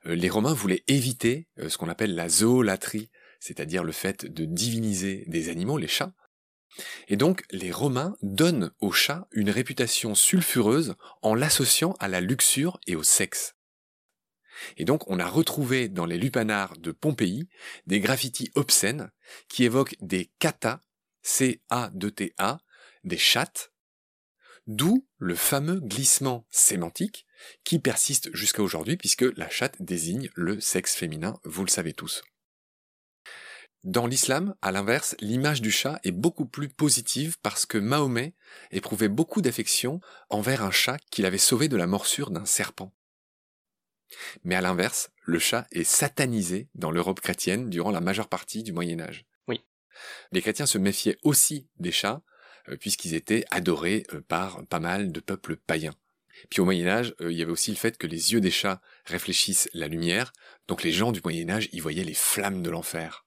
Euh, 0.06 0.16
les 0.16 0.30
Romains 0.30 0.54
voulaient 0.54 0.84
éviter 0.88 1.48
euh, 1.60 1.70
ce 1.70 1.78
qu'on 1.78 1.90
appelle 1.90 2.16
la 2.16 2.30
zoolatrie, 2.30 3.10
c'est-à-dire 3.40 3.84
le 3.84 3.92
fait 3.92 4.26
de 4.26 4.46
diviniser 4.46 5.26
des 5.28 5.50
animaux, 5.50 5.78
les 5.78 5.88
chats. 5.88 6.14
Et 7.08 7.18
donc, 7.18 7.44
les 7.52 7.72
Romains 7.72 8.16
donnent 8.22 8.72
aux 8.80 8.92
chats 8.92 9.28
une 9.32 9.50
réputation 9.50 10.16
sulfureuse 10.16 10.96
en 11.22 11.36
l'associant 11.36 11.94
à 12.00 12.08
la 12.08 12.22
luxure 12.22 12.80
et 12.88 12.96
au 12.96 13.04
sexe. 13.04 13.56
Et 14.78 14.86
donc, 14.86 15.10
on 15.10 15.20
a 15.20 15.28
retrouvé 15.28 15.90
dans 15.90 16.06
les 16.06 16.18
lupanars 16.18 16.78
de 16.78 16.92
Pompéi 16.92 17.48
des 17.88 18.00
graffitis 18.00 18.52
obscènes 18.56 19.12
qui 19.50 19.64
évoquent 19.64 19.98
des 20.02 20.32
katas, 20.40 20.82
C-A-T-A, 21.22 22.60
des 23.04 23.18
chattes, 23.18 23.72
D'où 24.68 25.08
le 25.20 25.36
fameux 25.36 25.80
glissement 25.80 26.48
sémantique 26.50 27.28
qui 27.64 27.78
persiste 27.78 28.36
jusqu'à 28.36 28.64
aujourd'hui 28.64 28.98
puisque 28.98 29.26
la 29.38 29.48
chatte 29.48 29.80
désigne 29.80 30.30
le 30.34 30.60
sexe 30.60 30.96
féminin, 30.96 31.40
vous 31.44 31.64
le 31.64 31.70
savez 31.70 31.94
tous. 31.94 32.24
Dans 33.86 34.08
l'islam, 34.08 34.56
à 34.64 34.72
l'inverse, 34.72 35.16
l'image 35.20 35.62
du 35.62 35.70
chat 35.70 36.00
est 36.04 36.12
beaucoup 36.12 36.48
plus 36.48 36.70
positive 36.70 37.38
parce 37.44 37.68
que 37.68 37.78
Mahomet 37.78 38.34
éprouvait 38.72 39.10
beaucoup 39.10 39.44
d'affection 39.44 40.02
envers 40.32 40.64
un 40.64 40.72
chat 40.72 40.98
qu'il 41.12 41.28
avait 41.28 41.38
sauvé 41.38 41.68
de 41.68 41.78
la 41.78 41.86
morsure 41.86 42.32
d'un 42.32 42.46
serpent. 42.46 42.96
Mais 44.44 44.56
à 44.56 44.62
l'inverse, 44.62 45.12
le 45.22 45.38
chat 45.38 45.68
est 45.72 45.84
satanisé 45.84 46.68
dans 46.74 46.90
l'Europe 46.90 47.22
chrétienne 47.22 47.70
durant 47.70 47.92
la 47.92 48.02
majeure 48.02 48.28
partie 48.28 48.64
du 48.64 48.74
Moyen 48.74 49.00
Âge. 49.00 49.24
Oui. 49.48 49.64
Les 50.32 50.42
chrétiens 50.42 50.66
se 50.66 50.80
méfiaient 50.80 51.20
aussi 51.22 51.70
des 51.78 51.92
chats, 51.92 52.24
euh, 52.70 52.78
puisqu'ils 52.78 53.14
étaient 53.14 53.46
adorés 53.52 54.08
euh, 54.14 54.22
par 54.22 54.66
pas 54.66 54.80
mal 54.80 55.12
de 55.12 55.20
peuples 55.20 55.58
païens. 55.58 55.94
Puis 56.50 56.60
au 56.60 56.66
Moyen 56.66 56.88
Âge, 56.88 57.14
euh, 57.22 57.32
il 57.32 57.38
y 57.38 57.44
avait 57.44 57.52
aussi 57.52 57.70
le 57.70 57.78
fait 57.78 58.00
que 58.00 58.08
les 58.08 58.34
yeux 58.34 58.42
des 58.42 58.50
chats 58.50 58.82
réfléchissent 59.06 59.70
la 59.74 59.88
lumière, 59.88 60.34
donc 60.68 60.82
les 60.82 60.92
gens 60.92 61.12
du 61.12 61.22
Moyen 61.24 61.52
Âge 61.52 61.70
y 61.72 61.80
voyaient 61.80 62.04
les 62.04 62.16
flammes 62.16 62.64
de 62.64 62.72
l'enfer. 62.72 63.25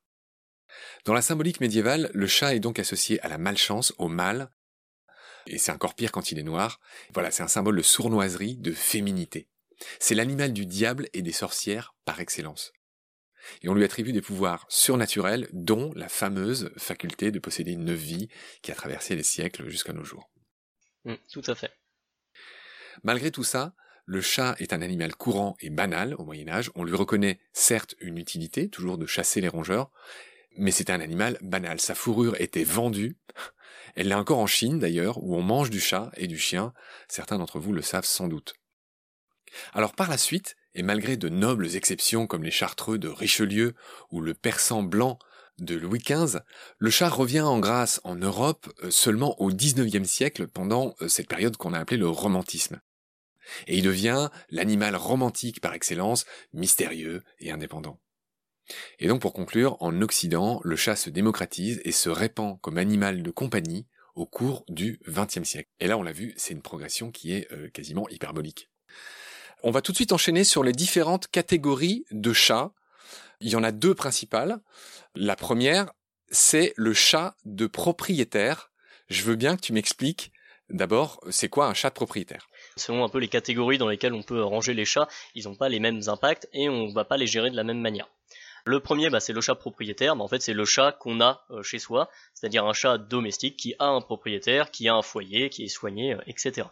Dans 1.04 1.14
la 1.14 1.23
symbolique 1.23 1.61
médiévale, 1.61 2.11
le 2.14 2.26
chat 2.26 2.54
est 2.54 2.61
donc 2.61 2.78
associé 2.78 3.20
à 3.20 3.28
la 3.28 3.38
malchance, 3.38 3.92
au 3.99 4.08
mal, 4.08 4.50
et 5.49 5.58
c'est 5.58 5.73
encore 5.73 5.94
pire 5.94 6.12
quand 6.12 6.30
il 6.30 6.38
est 6.38 6.44
noir. 6.44 6.80
Voilà, 7.14 7.30
c'est 7.30 7.42
un 7.42 7.49
symbole 7.49 7.76
de 7.76 7.82
sournoiserie, 7.82 8.56
de 8.56 8.73
féminité. 8.73 9.49
C'est 9.99 10.14
l'animal 10.14 10.52
du 10.52 10.66
diable 10.66 11.08
et 11.12 11.23
des 11.23 11.32
sorcières 11.32 11.94
par 12.04 12.20
excellence. 12.20 12.73
Et 13.62 13.68
on 13.68 13.75
lui 13.75 13.85
attribue 13.85 14.12
des 14.12 14.20
pouvoirs 14.20 14.66
surnaturels, 14.68 15.49
dont 15.52 15.92
la 15.94 16.08
fameuse 16.08 16.70
faculté 16.76 17.30
de 17.30 17.38
posséder 17.38 17.73
une 17.73 17.94
vie 17.94 18.28
qui 18.62 18.73
a 18.73 18.75
traversé 18.75 19.16
les 19.16 19.23
siècles 19.23 19.68
jusqu'à 19.68 19.92
nos 19.92 20.04
jours. 20.04 20.30
Mm, 21.04 21.14
tout 21.32 21.42
à 21.47 21.54
fait. 21.54 21.73
Malgré 23.04 23.30
tout 23.30 23.44
ça, 23.44 23.75
le 24.04 24.20
chat 24.20 24.56
est 24.58 24.73
un 24.73 24.82
animal 24.82 25.14
courant 25.14 25.56
et 25.61 25.70
banal 25.70 26.14
au 26.14 26.25
Moyen 26.25 26.49
Âge. 26.49 26.70
On 26.75 26.85
lui 26.85 26.97
reconnaît 26.97 27.40
certes 27.52 27.94
une 28.00 28.18
utilité, 28.18 28.68
toujours 28.68 28.99
de 28.99 29.06
chasser 29.06 29.40
les 29.40 29.49
rongeurs, 29.49 29.90
mais 30.59 30.71
c'est 30.71 30.91
un 30.91 31.00
animal 31.00 31.38
banal. 31.41 31.81
Sa 31.81 31.95
fourrure 31.95 32.41
était 32.41 32.65
vendue. 32.65 33.17
Elle 33.95 34.09
l'est 34.09 34.15
encore 34.15 34.38
en 34.38 34.47
Chine 34.47 34.79
d'ailleurs, 34.79 35.23
où 35.23 35.35
on 35.35 35.43
mange 35.43 35.71
du 35.71 35.81
chat 35.81 36.11
et 36.17 36.27
du 36.27 36.38
chien. 36.38 36.73
Certains 37.09 37.38
d'entre 37.38 37.59
vous 37.59 37.73
le 37.73 37.83
savent 37.83 38.05
sans 38.05 38.29
doute. 38.29 38.55
Alors 39.73 39.95
par 39.95 40.11
la 40.11 40.19
suite, 40.19 40.57
et 40.75 40.83
malgré 40.83 41.17
de 41.17 41.29
nobles 41.29 41.75
exceptions 41.75 42.27
comme 42.27 42.45
les 42.45 42.50
chartreux 42.50 42.99
de 42.99 43.09
Richelieu 43.09 43.75
ou 44.11 44.21
le 44.21 44.35
persan 44.35 44.83
blanc 44.83 45.19
de 45.59 45.75
Louis 45.75 45.99
XV, 45.99 46.41
le 46.79 46.91
chat 46.91 47.09
revient 47.09 47.41
en 47.41 47.59
grâce 47.59 48.00
en 48.05 48.15
Europe 48.15 48.73
euh, 48.85 48.91
seulement 48.91 49.41
au 49.41 49.49
XIXe 49.49 50.09
siècle 50.09 50.47
pendant 50.47 50.95
euh, 51.00 51.09
cette 51.09 51.29
période 51.29 51.57
qu'on 51.57 51.73
a 51.73 51.81
appelée 51.81 51.97
le 51.97 52.09
romantisme. 52.09 52.81
Et 53.67 53.79
il 53.79 53.83
devient 53.83 54.29
l'animal 54.50 54.95
romantique 54.95 55.61
par 55.61 55.75
excellence, 55.75 56.27
mystérieux 56.53 57.23
et 57.41 57.50
indépendant. 57.50 57.99
Et 58.99 59.09
donc 59.09 59.21
pour 59.21 59.33
conclure, 59.33 59.77
en 59.81 60.01
Occident, 60.03 60.61
le 60.65 60.77
chat 60.77 60.97
se 60.97 61.11
démocratise 61.11 61.81
et 61.85 61.93
se 61.93 62.09
répand 62.09 62.61
comme 62.61 62.79
animal 62.79 63.23
de 63.23 63.31
compagnie 63.31 63.87
au 64.15 64.27
cours 64.27 64.65
du 64.69 65.01
XXe 65.09 65.45
siècle. 65.45 65.71
Et 65.81 65.87
là, 65.87 65.97
on 65.97 66.03
l'a 66.03 66.13
vu, 66.13 66.35
c'est 66.37 66.53
une 66.53 66.63
progression 66.63 67.11
qui 67.11 67.33
est 67.33 67.51
euh, 67.53 67.69
quasiment 67.71 68.09
hyperbolique. 68.09 68.69
On 69.63 69.71
va 69.71 69.81
tout 69.81 69.93
de 69.93 69.97
suite 69.97 70.13
enchaîner 70.13 70.45
sur 70.45 70.63
les 70.63 70.73
différentes 70.73 71.29
catégories 71.29 72.05
de 72.11 72.33
chats. 72.33 72.73
Il 73.41 73.49
y 73.49 73.57
en 73.57 73.63
a 73.63 73.73
deux 73.73 73.95
principales. 73.95 74.59
La 75.15 75.37
première, 75.37 75.93
c'est 76.31 76.75
le 76.77 76.93
chat 76.93 77.37
de 77.45 77.67
propriétaire. 77.67 78.71
Je 79.09 79.23
veux 79.23 79.37
bien 79.37 79.57
que 79.57 79.63
tu 79.63 79.73
m'expliques 79.73 80.33
d'abord, 80.71 81.21
c'est 81.31 81.49
quoi 81.49 81.67
un 81.67 81.75
chat 81.75 81.91
de 81.91 81.95
propriétaire? 81.95 82.49
Selon 82.77 83.05
un 83.05 83.09
peu 83.09 83.19
les 83.19 83.29
catégories 83.29 83.79
dans 83.79 83.89
lesquelles 83.89 84.15
on 84.15 84.23
peut 84.23 84.43
ranger 84.43 84.75
les 84.75 84.85
chats, 84.85 85.09
ils 85.35 85.45
n'ont 85.45 85.55
pas 85.55 85.69
les 85.69 85.81
mêmes 85.81 86.03
impacts 86.09 86.49
et 86.53 86.69
on 86.69 86.89
ne 86.89 86.93
va 86.93 87.05
pas 87.05 87.17
les 87.17 87.27
gérer 87.27 87.51
de 87.51 87.57
la 87.57 87.65
même 87.65 87.81
manière. 87.81 88.09
Le 88.69 88.81
premier, 88.81 89.09
bah, 89.09 89.19
c'est 89.19 89.33
le 89.33 89.41
chat 89.41 89.55
propriétaire. 89.55 90.15
mais 90.15 90.23
en 90.23 90.29
fait, 90.29 90.43
c'est 90.43 90.53
le 90.53 90.67
chat 90.67 90.93
qu'on 90.93 91.23
a 91.23 91.43
euh, 91.51 91.63
chez 91.63 91.79
soi, 91.79 92.11
c'est-à-dire 92.35 92.67
un 92.67 92.75
chat 92.75 92.99
domestique 92.99 93.57
qui 93.57 93.75
a 93.79 93.87
un 93.87 94.03
propriétaire, 94.03 94.71
qui 94.71 94.91
a 94.91 94.95
un 94.95 95.01
foyer, 95.01 95.49
qui 95.49 95.65
est 95.65 95.69
soigné, 95.69 96.13
euh, 96.13 96.21
etc. 96.27 96.69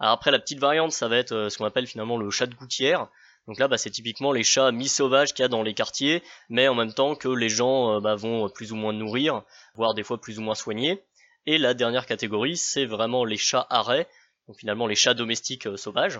Alors 0.00 0.14
après, 0.14 0.32
la 0.32 0.40
petite 0.40 0.58
variante, 0.58 0.90
ça 0.90 1.06
va 1.06 1.18
être 1.18 1.30
euh, 1.30 1.48
ce 1.48 1.58
qu'on 1.58 1.64
appelle 1.64 1.86
finalement 1.86 2.16
le 2.16 2.28
chat 2.30 2.46
de 2.46 2.56
gouttière. 2.56 3.06
Donc 3.46 3.60
là, 3.60 3.68
bah, 3.68 3.78
c'est 3.78 3.90
typiquement 3.90 4.32
les 4.32 4.42
chats 4.42 4.72
mi-sauvages 4.72 5.32
qu'il 5.32 5.44
y 5.44 5.46
a 5.46 5.48
dans 5.48 5.62
les 5.62 5.74
quartiers, 5.74 6.24
mais 6.48 6.66
en 6.66 6.74
même 6.74 6.92
temps 6.92 7.14
que 7.14 7.28
les 7.28 7.48
gens 7.48 8.00
bah, 8.00 8.16
vont 8.16 8.48
plus 8.48 8.72
ou 8.72 8.74
moins 8.74 8.92
nourrir, 8.92 9.44
voire 9.76 9.94
des 9.94 10.02
fois 10.02 10.20
plus 10.20 10.40
ou 10.40 10.42
moins 10.42 10.56
soigner. 10.56 11.04
Et 11.46 11.56
la 11.56 11.74
dernière 11.74 12.06
catégorie, 12.06 12.56
c'est 12.56 12.84
vraiment 12.84 13.24
les 13.24 13.36
chats 13.36 13.66
arrêts, 13.70 14.08
donc 14.48 14.56
finalement 14.58 14.88
les 14.88 14.96
chats 14.96 15.14
domestiques 15.14 15.68
sauvages, 15.78 16.18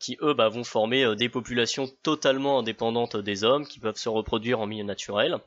qui 0.00 0.18
eux 0.22 0.34
bah, 0.34 0.48
vont 0.48 0.64
former 0.64 1.14
des 1.16 1.28
populations 1.28 1.88
totalement 2.02 2.58
indépendantes 2.58 3.16
des 3.16 3.44
hommes, 3.44 3.66
qui 3.66 3.78
peuvent 3.80 3.96
se 3.96 4.08
reproduire 4.08 4.60
en 4.60 4.66
milieu 4.66 4.84
naturel. 4.84 5.38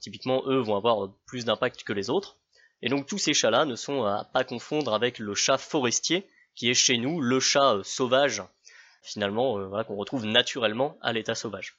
Typiquement, 0.00 0.42
eux 0.46 0.58
vont 0.58 0.76
avoir 0.76 1.10
plus 1.26 1.44
d'impact 1.44 1.84
que 1.84 1.92
les 1.92 2.10
autres. 2.10 2.36
Et 2.82 2.88
donc 2.88 3.06
tous 3.06 3.18
ces 3.18 3.34
chats-là 3.34 3.64
ne 3.64 3.76
sont 3.76 4.04
à 4.04 4.24
pas 4.24 4.44
confondre 4.44 4.94
avec 4.94 5.18
le 5.18 5.34
chat 5.34 5.58
forestier, 5.58 6.26
qui 6.54 6.70
est 6.70 6.74
chez 6.74 6.96
nous 6.96 7.20
le 7.20 7.40
chat 7.40 7.74
euh, 7.74 7.82
sauvage, 7.82 8.42
finalement, 9.02 9.58
euh, 9.58 9.82
qu'on 9.84 9.96
retrouve 9.96 10.26
naturellement 10.26 10.98
à 11.02 11.12
l'état 11.12 11.34
sauvage. 11.34 11.76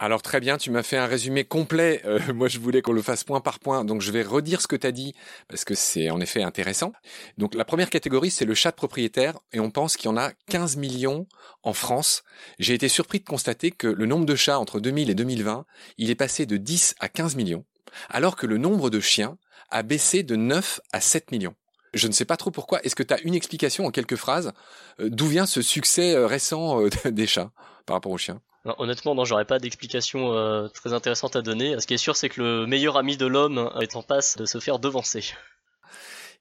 Alors 0.00 0.22
très 0.22 0.38
bien, 0.38 0.58
tu 0.58 0.70
m'as 0.70 0.84
fait 0.84 0.96
un 0.96 1.06
résumé 1.06 1.44
complet. 1.44 2.02
Euh, 2.04 2.20
moi, 2.32 2.46
je 2.46 2.60
voulais 2.60 2.82
qu'on 2.82 2.92
le 2.92 3.02
fasse 3.02 3.24
point 3.24 3.40
par 3.40 3.58
point, 3.58 3.84
donc 3.84 4.00
je 4.00 4.12
vais 4.12 4.22
redire 4.22 4.62
ce 4.62 4.68
que 4.68 4.76
tu 4.76 4.86
as 4.86 4.92
dit 4.92 5.12
parce 5.48 5.64
que 5.64 5.74
c'est 5.74 6.08
en 6.10 6.20
effet 6.20 6.44
intéressant. 6.44 6.92
Donc 7.36 7.56
la 7.56 7.64
première 7.64 7.90
catégorie, 7.90 8.30
c'est 8.30 8.44
le 8.44 8.54
chat 8.54 8.70
de 8.70 8.76
propriétaire 8.76 9.40
et 9.52 9.58
on 9.58 9.72
pense 9.72 9.96
qu'il 9.96 10.06
y 10.08 10.12
en 10.12 10.16
a 10.16 10.30
15 10.50 10.76
millions 10.76 11.26
en 11.64 11.72
France. 11.72 12.22
J'ai 12.60 12.74
été 12.74 12.88
surpris 12.88 13.18
de 13.18 13.24
constater 13.24 13.72
que 13.72 13.88
le 13.88 14.06
nombre 14.06 14.24
de 14.24 14.36
chats 14.36 14.60
entre 14.60 14.78
2000 14.78 15.10
et 15.10 15.14
2020, 15.16 15.66
il 15.98 16.10
est 16.10 16.14
passé 16.14 16.46
de 16.46 16.56
10 16.56 16.94
à 17.00 17.08
15 17.08 17.34
millions, 17.34 17.64
alors 18.08 18.36
que 18.36 18.46
le 18.46 18.56
nombre 18.56 18.90
de 18.90 19.00
chiens 19.00 19.36
a 19.70 19.82
baissé 19.82 20.22
de 20.22 20.36
9 20.36 20.80
à 20.92 21.00
7 21.00 21.32
millions. 21.32 21.56
Je 21.92 22.06
ne 22.06 22.12
sais 22.12 22.24
pas 22.24 22.36
trop 22.36 22.52
pourquoi. 22.52 22.80
Est-ce 22.84 22.94
que 22.94 23.02
tu 23.02 23.14
as 23.14 23.20
une 23.22 23.34
explication 23.34 23.84
en 23.84 23.90
quelques 23.90 24.16
phrases 24.16 24.52
euh, 25.00 25.08
d'où 25.10 25.26
vient 25.26 25.46
ce 25.46 25.60
succès 25.60 26.14
euh, 26.14 26.28
récent 26.28 26.82
des 27.06 27.26
chats 27.26 27.50
par 27.84 27.96
rapport 27.96 28.12
aux 28.12 28.18
chiens? 28.18 28.40
Honnêtement, 28.78 29.14
non, 29.14 29.24
j'aurais 29.24 29.44
pas 29.44 29.58
d'explication 29.58 30.68
très 30.74 30.92
intéressante 30.92 31.36
à 31.36 31.42
donner. 31.42 31.80
Ce 31.80 31.86
qui 31.86 31.94
est 31.94 31.98
sûr, 31.98 32.16
c'est 32.16 32.28
que 32.28 32.42
le 32.42 32.66
meilleur 32.66 32.96
ami 32.96 33.16
de 33.16 33.26
l'homme 33.26 33.70
est 33.80 33.96
en 33.96 34.02
passe 34.02 34.36
de 34.36 34.44
se 34.44 34.60
faire 34.60 34.78
devancer. 34.78 35.24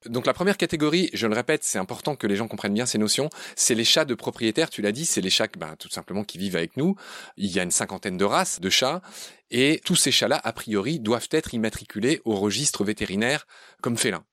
Donc 0.05 0.27
la 0.27 0.33
première 0.33 0.57
catégorie, 0.57 1.09
je 1.13 1.25
le 1.25 1.33
répète, 1.33 1.63
c'est 1.63 1.79
important 1.79 2.15
que 2.15 2.27
les 2.27 2.35
gens 2.35 2.47
comprennent 2.47 2.73
bien 2.73 2.85
ces 2.85 2.99
notions, 2.99 3.29
c'est 3.55 3.73
les 3.73 3.83
chats 3.83 4.05
de 4.05 4.13
propriétaires, 4.13 4.69
tu 4.69 4.83
l'as 4.83 4.91
dit, 4.91 5.05
c'est 5.05 5.21
les 5.21 5.31
chats 5.31 5.47
bah, 5.57 5.75
tout 5.77 5.89
simplement 5.89 6.23
qui 6.23 6.37
vivent 6.37 6.55
avec 6.55 6.77
nous. 6.77 6.95
Il 7.35 7.47
y 7.47 7.59
a 7.59 7.63
une 7.63 7.71
cinquantaine 7.71 8.15
de 8.15 8.23
races 8.23 8.61
de 8.61 8.69
chats, 8.69 9.01
et 9.49 9.81
tous 9.83 9.95
ces 9.95 10.11
chats-là, 10.11 10.39
a 10.43 10.53
priori, 10.53 10.99
doivent 10.99 11.27
être 11.31 11.53
immatriculés 11.53 12.21
au 12.25 12.35
registre 12.35 12.83
vétérinaire 12.83 13.47
comme 13.81 13.97
félins. 13.97 14.23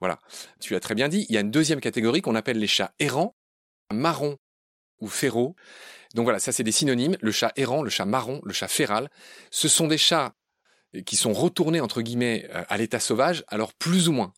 Voilà. 0.00 0.18
Tu 0.60 0.72
l'as 0.72 0.80
très 0.80 0.96
bien 0.96 1.08
dit. 1.08 1.24
Il 1.28 1.34
y 1.34 1.38
a 1.38 1.40
une 1.40 1.52
deuxième 1.52 1.80
catégorie 1.80 2.20
qu'on 2.20 2.34
appelle 2.34 2.58
les 2.58 2.66
chats 2.66 2.92
errants, 2.98 3.36
marrons 3.92 4.36
ou 5.00 5.06
féraux. 5.06 5.54
Donc 6.14 6.24
voilà, 6.24 6.38
ça 6.38 6.52
c'est 6.52 6.64
des 6.64 6.72
synonymes. 6.72 7.16
Le 7.20 7.32
chat 7.32 7.52
errant, 7.56 7.82
le 7.82 7.90
chat 7.90 8.04
marron, 8.04 8.40
le 8.44 8.52
chat 8.52 8.68
féral. 8.68 9.10
Ce 9.50 9.68
sont 9.68 9.88
des 9.88 9.98
chats 9.98 10.34
qui 11.06 11.16
sont 11.16 11.32
retournés 11.32 11.80
entre 11.80 12.02
guillemets 12.02 12.46
euh, 12.50 12.64
à 12.68 12.76
l'état 12.76 13.00
sauvage, 13.00 13.44
alors 13.48 13.72
plus 13.72 14.08
ou 14.08 14.12
moins. 14.12 14.32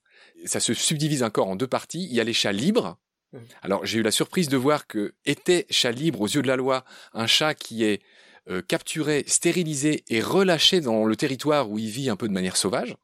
Ça 0.44 0.60
se 0.60 0.74
subdivise 0.74 1.22
encore 1.22 1.48
en 1.48 1.56
deux 1.56 1.66
parties. 1.66 2.06
Il 2.08 2.14
y 2.14 2.20
a 2.20 2.24
les 2.24 2.32
chats 2.32 2.52
libres. 2.52 2.98
Mmh. 3.32 3.38
Alors 3.62 3.84
j'ai 3.86 3.98
eu 3.98 4.02
la 4.02 4.10
surprise 4.10 4.48
de 4.48 4.56
voir 4.56 4.86
que 4.86 5.14
était 5.24 5.66
chat 5.70 5.90
libre 5.90 6.20
aux 6.20 6.28
yeux 6.28 6.42
de 6.42 6.48
la 6.48 6.56
loi 6.56 6.84
un 7.12 7.26
chat 7.26 7.54
qui 7.54 7.84
est 7.84 8.02
euh, 8.50 8.60
capturé, 8.60 9.24
stérilisé 9.26 10.04
et 10.08 10.20
relâché 10.20 10.80
dans 10.80 11.06
le 11.06 11.16
territoire 11.16 11.70
où 11.70 11.78
il 11.78 11.88
vit 11.88 12.10
un 12.10 12.16
peu 12.16 12.28
de 12.28 12.32
manière 12.34 12.56
sauvage. 12.56 12.94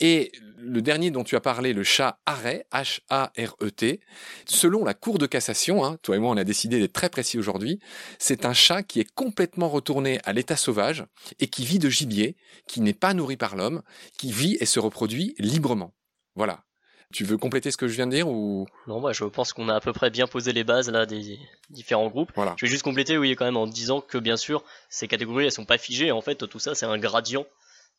Et 0.00 0.32
le 0.58 0.82
dernier 0.82 1.10
dont 1.10 1.24
tu 1.24 1.36
as 1.36 1.40
parlé, 1.40 1.72
le 1.72 1.84
chat 1.84 2.18
arrêt, 2.26 2.66
H-A-R-E-T, 2.72 4.00
selon 4.46 4.84
la 4.84 4.94
Cour 4.94 5.18
de 5.18 5.26
cassation, 5.26 5.84
hein, 5.84 5.98
toi 6.02 6.16
et 6.16 6.18
moi 6.18 6.30
on 6.30 6.36
a 6.36 6.44
décidé 6.44 6.78
d'être 6.80 6.92
très 6.92 7.08
précis 7.08 7.38
aujourd'hui, 7.38 7.78
c'est 8.18 8.44
un 8.44 8.52
chat 8.52 8.82
qui 8.82 9.00
est 9.00 9.10
complètement 9.14 9.68
retourné 9.68 10.20
à 10.24 10.32
l'état 10.32 10.56
sauvage 10.56 11.04
et 11.40 11.48
qui 11.48 11.64
vit 11.64 11.78
de 11.78 11.88
gibier, 11.88 12.36
qui 12.66 12.80
n'est 12.80 12.92
pas 12.92 13.14
nourri 13.14 13.36
par 13.36 13.56
l'homme, 13.56 13.82
qui 14.16 14.32
vit 14.32 14.56
et 14.60 14.66
se 14.66 14.80
reproduit 14.80 15.34
librement. 15.38 15.94
Voilà. 16.34 16.64
Tu 17.12 17.24
veux 17.24 17.38
compléter 17.38 17.70
ce 17.70 17.78
que 17.78 17.88
je 17.88 17.94
viens 17.94 18.06
de 18.06 18.12
dire 18.12 18.28
ou? 18.28 18.66
Non, 18.86 19.00
bah, 19.00 19.12
je 19.12 19.24
pense 19.24 19.54
qu'on 19.54 19.70
a 19.70 19.74
à 19.74 19.80
peu 19.80 19.94
près 19.94 20.10
bien 20.10 20.26
posé 20.26 20.52
les 20.52 20.62
bases 20.62 20.90
là 20.90 21.06
des 21.06 21.38
différents 21.70 22.08
groupes. 22.08 22.30
Voilà. 22.34 22.54
Je 22.58 22.66
vais 22.66 22.70
juste 22.70 22.82
compléter, 22.82 23.16
oui, 23.16 23.34
quand 23.34 23.46
même 23.46 23.56
en 23.56 23.66
disant 23.66 24.02
que 24.02 24.18
bien 24.18 24.36
sûr 24.36 24.62
ces 24.90 25.08
catégories 25.08 25.46
elles 25.46 25.52
sont 25.52 25.64
pas 25.64 25.78
figées. 25.78 26.12
En 26.12 26.20
fait, 26.20 26.46
tout 26.46 26.58
ça 26.58 26.74
c'est 26.74 26.84
un 26.84 26.98
gradient 26.98 27.46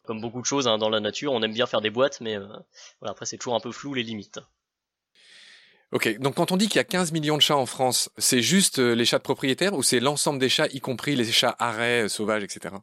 comme 0.05 0.21
beaucoup 0.21 0.41
de 0.41 0.45
choses 0.45 0.67
hein, 0.67 0.77
dans 0.77 0.89
la 0.89 0.99
nature, 0.99 1.33
on 1.33 1.41
aime 1.41 1.53
bien 1.53 1.67
faire 1.67 1.81
des 1.81 1.89
boîtes, 1.89 2.21
mais 2.21 2.35
euh, 2.35 2.47
voilà, 2.99 3.11
après 3.11 3.25
c'est 3.25 3.37
toujours 3.37 3.55
un 3.55 3.59
peu 3.59 3.71
flou 3.71 3.93
les 3.93 4.03
limites. 4.03 4.39
Ok, 5.91 6.19
donc 6.19 6.35
quand 6.35 6.51
on 6.51 6.57
dit 6.57 6.67
qu'il 6.67 6.77
y 6.77 6.79
a 6.79 6.83
15 6.83 7.11
millions 7.11 7.37
de 7.37 7.41
chats 7.41 7.57
en 7.57 7.65
France, 7.65 8.11
c'est 8.17 8.41
juste 8.41 8.79
euh, 8.79 8.93
les 8.93 9.05
chats 9.05 9.17
de 9.17 9.23
propriétaires 9.23 9.73
ou 9.73 9.81
c'est 9.81 9.99
l'ensemble 9.99 10.39
des 10.39 10.49
chats, 10.49 10.67
y 10.67 10.79
compris 10.79 11.15
les 11.15 11.25
chats 11.31 11.55
arrêts, 11.59 12.03
euh, 12.03 12.09
sauvages, 12.09 12.43
etc. 12.43 12.75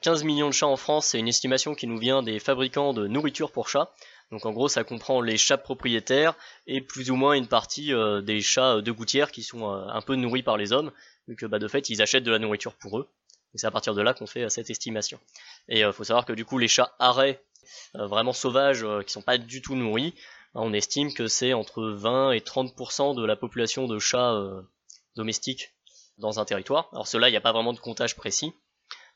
15 0.00 0.24
millions 0.24 0.48
de 0.48 0.54
chats 0.54 0.66
en 0.66 0.76
France, 0.76 1.06
c'est 1.06 1.18
une 1.18 1.28
estimation 1.28 1.74
qui 1.74 1.86
nous 1.86 1.98
vient 1.98 2.22
des 2.22 2.38
fabricants 2.40 2.92
de 2.92 3.06
nourriture 3.06 3.52
pour 3.52 3.68
chats. 3.68 3.92
Donc 4.30 4.46
en 4.46 4.52
gros, 4.52 4.68
ça 4.68 4.84
comprend 4.84 5.20
les 5.20 5.36
chats 5.36 5.58
propriétaires 5.58 6.34
et 6.66 6.80
plus 6.80 7.10
ou 7.10 7.16
moins 7.16 7.34
une 7.34 7.46
partie 7.46 7.92
des 8.22 8.40
chats 8.40 8.80
de 8.80 8.92
gouttière 8.92 9.30
qui 9.30 9.42
sont 9.42 9.68
un 9.70 10.00
peu 10.02 10.16
nourris 10.16 10.42
par 10.42 10.56
les 10.56 10.72
hommes, 10.72 10.92
vu 11.28 11.36
que 11.36 11.46
bah, 11.46 11.58
de 11.58 11.68
fait 11.68 11.88
ils 11.88 12.02
achètent 12.02 12.24
de 12.24 12.30
la 12.30 12.38
nourriture 12.38 12.74
pour 12.74 12.98
eux. 12.98 13.08
Et 13.54 13.58
c'est 13.58 13.66
à 13.66 13.70
partir 13.70 13.94
de 13.94 14.02
là 14.02 14.14
qu'on 14.14 14.26
fait 14.26 14.48
cette 14.50 14.70
estimation. 14.70 15.18
Et 15.68 15.80
il 15.80 15.92
faut 15.92 16.04
savoir 16.04 16.24
que 16.24 16.32
du 16.32 16.44
coup 16.44 16.58
les 16.58 16.68
chats 16.68 16.94
arrêts 16.98 17.42
vraiment 17.94 18.32
sauvages 18.32 18.84
qui 19.06 19.12
sont 19.12 19.22
pas 19.22 19.38
du 19.38 19.62
tout 19.62 19.74
nourris, 19.74 20.14
on 20.54 20.72
estime 20.72 21.12
que 21.14 21.28
c'est 21.28 21.52
entre 21.52 21.84
20 21.84 22.32
et 22.32 22.40
30% 22.40 23.14
de 23.14 23.24
la 23.24 23.36
population 23.36 23.86
de 23.86 23.98
chats 23.98 24.34
domestiques 25.16 25.74
dans 26.18 26.40
un 26.40 26.44
territoire. 26.44 26.88
Alors 26.92 27.06
cela, 27.06 27.28
il 27.28 27.32
n'y 27.32 27.36
a 27.36 27.40
pas 27.40 27.52
vraiment 27.52 27.72
de 27.72 27.80
comptage 27.80 28.16
précis. 28.16 28.52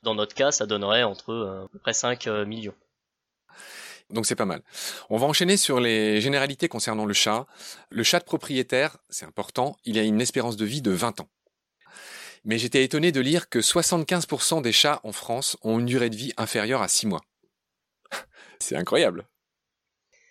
Dans 0.02 0.14
notre 0.14 0.34
cas, 0.34 0.50
ça 0.50 0.66
donnerait 0.66 1.02
entre 1.02 1.30
euh, 1.32 1.64
à 1.64 1.68
peu 1.68 1.78
près 1.78 1.92
5 1.92 2.26
euh, 2.26 2.46
millions. 2.46 2.74
Donc 4.10 4.26
c'est 4.26 4.36
pas 4.36 4.46
mal. 4.46 4.62
On 5.10 5.18
va 5.18 5.26
enchaîner 5.26 5.56
sur 5.56 5.80
les 5.80 6.20
généralités 6.20 6.68
concernant 6.68 7.04
le 7.04 7.12
chat. 7.12 7.46
Le 7.90 8.02
chat 8.02 8.20
de 8.20 8.24
propriétaire, 8.24 8.96
c'est 9.10 9.26
important, 9.26 9.76
il 9.84 9.98
a 9.98 10.02
une 10.02 10.20
espérance 10.20 10.56
de 10.56 10.64
vie 10.64 10.80
de 10.80 10.92
20 10.92 11.20
ans. 11.20 11.28
Mais 12.44 12.58
j'étais 12.58 12.84
étonné 12.84 13.12
de 13.12 13.20
lire 13.20 13.48
que 13.48 13.58
75% 13.58 14.62
des 14.62 14.72
chats 14.72 15.00
en 15.04 15.12
France 15.12 15.56
ont 15.62 15.78
une 15.78 15.86
durée 15.86 16.10
de 16.10 16.16
vie 16.16 16.32
inférieure 16.36 16.82
à 16.82 16.88
6 16.88 17.06
mois. 17.06 17.20
c'est 18.58 18.76
incroyable. 18.76 19.26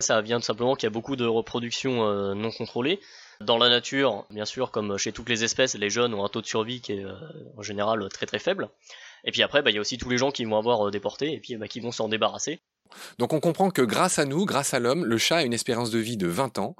Ça 0.00 0.20
vient 0.20 0.38
tout 0.38 0.46
simplement 0.46 0.76
qu'il 0.76 0.86
y 0.86 0.86
a 0.86 0.90
beaucoup 0.90 1.16
de 1.16 1.26
reproduction 1.26 2.06
euh, 2.06 2.34
non 2.34 2.52
contrôlée. 2.52 3.00
Dans 3.40 3.58
la 3.58 3.68
nature, 3.68 4.26
bien 4.30 4.44
sûr, 4.44 4.70
comme 4.70 4.96
chez 4.96 5.12
toutes 5.12 5.28
les 5.28 5.44
espèces, 5.44 5.74
les 5.74 5.90
jeunes 5.90 6.14
ont 6.14 6.24
un 6.24 6.28
taux 6.28 6.40
de 6.40 6.46
survie 6.46 6.80
qui 6.80 6.92
est 6.92 7.04
euh, 7.04 7.14
en 7.56 7.62
général 7.62 8.08
très 8.08 8.26
très 8.26 8.38
faible. 8.38 8.68
Et 9.24 9.30
puis 9.30 9.42
après, 9.42 9.62
bah, 9.62 9.70
il 9.70 9.74
y 9.74 9.78
a 9.78 9.80
aussi 9.80 9.98
tous 9.98 10.08
les 10.08 10.18
gens 10.18 10.30
qui 10.30 10.44
vont 10.44 10.56
avoir 10.56 10.88
euh, 10.88 10.90
déporté 10.90 11.32
et 11.32 11.40
puis 11.40 11.56
bah, 11.56 11.68
qui 11.68 11.80
vont 11.80 11.92
s'en 11.92 12.08
débarrasser. 12.08 12.60
Donc 13.18 13.32
on 13.32 13.40
comprend 13.40 13.70
que 13.70 13.82
grâce 13.82 14.18
à 14.18 14.24
nous, 14.24 14.44
grâce 14.46 14.74
à 14.74 14.78
l'homme, 14.78 15.04
le 15.04 15.18
chat 15.18 15.38
a 15.38 15.42
une 15.42 15.52
espérance 15.52 15.90
de 15.90 15.98
vie 15.98 16.16
de 16.16 16.26
20 16.26 16.58
ans. 16.58 16.76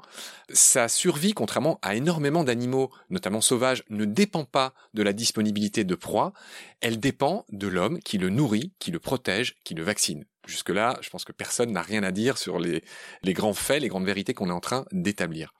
Sa 0.51 0.87
survie, 0.87 1.33
contrairement 1.33 1.79
à 1.81 1.95
énormément 1.95 2.43
d'animaux, 2.43 2.89
notamment 3.09 3.41
sauvages, 3.41 3.83
ne 3.89 4.05
dépend 4.05 4.45
pas 4.45 4.73
de 4.93 5.03
la 5.03 5.13
disponibilité 5.13 5.83
de 5.83 5.95
proie, 5.95 6.33
elle 6.81 6.99
dépend 6.99 7.45
de 7.51 7.67
l'homme 7.67 7.99
qui 7.99 8.17
le 8.17 8.29
nourrit, 8.29 8.73
qui 8.79 8.91
le 8.91 8.99
protège, 8.99 9.57
qui 9.63 9.75
le 9.75 9.83
vaccine. 9.83 10.25
Jusque-là, 10.49 10.97
je 11.01 11.11
pense 11.11 11.25
que 11.25 11.31
personne 11.31 11.71
n'a 11.71 11.83
rien 11.83 12.01
à 12.01 12.11
dire 12.11 12.39
sur 12.39 12.57
les, 12.57 12.81
grands 13.27 13.53
faits, 13.53 13.83
les 13.83 13.87
grandes 13.87 14.05
vérités 14.05 14.33
qu'on 14.33 14.49
est 14.49 14.53
en 14.53 14.59
train 14.59 14.85
d'établir. 14.91 15.53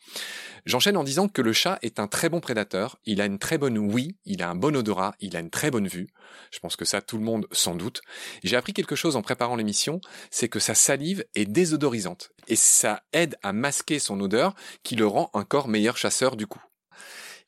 J'enchaîne 0.65 0.97
en 0.97 1.03
disant 1.03 1.27
que 1.27 1.43
le 1.43 1.53
chat 1.53 1.77
est 1.83 1.99
un 1.99 2.07
très 2.07 2.27
bon 2.27 2.39
prédateur, 2.39 2.97
il 3.05 3.21
a 3.21 3.25
une 3.25 3.37
très 3.37 3.59
bonne 3.59 3.77
ouïe, 3.77 4.17
il 4.25 4.41
a 4.41 4.49
un 4.49 4.55
bon 4.55 4.75
odorat, 4.75 5.13
il 5.19 5.37
a 5.37 5.41
une 5.41 5.51
très 5.51 5.69
bonne 5.69 5.87
vue. 5.87 6.07
Je 6.51 6.57
pense 6.57 6.75
que 6.75 6.85
ça, 6.85 7.01
tout 7.01 7.19
le 7.19 7.23
monde 7.23 7.45
sans 7.51 7.75
doute. 7.75 8.01
J'ai 8.43 8.55
appris 8.55 8.73
quelque 8.73 8.95
chose 8.95 9.15
en 9.15 9.21
préparant 9.21 9.55
l'émission, 9.55 10.01
c'est 10.31 10.49
que 10.49 10.59
sa 10.59 10.73
salive 10.73 11.23
est 11.35 11.45
désodorisante, 11.45 12.31
et 12.47 12.55
ça 12.55 13.03
aide 13.13 13.37
à 13.43 13.53
masquer 13.53 13.99
son 13.99 14.19
odeur, 14.19 14.55
qui 14.81 14.95
le 14.95 15.05
rend 15.05 15.29
encore 15.33 15.67
meilleur 15.67 15.97
chasseur 15.97 16.35
du 16.35 16.47
coup. 16.47 16.61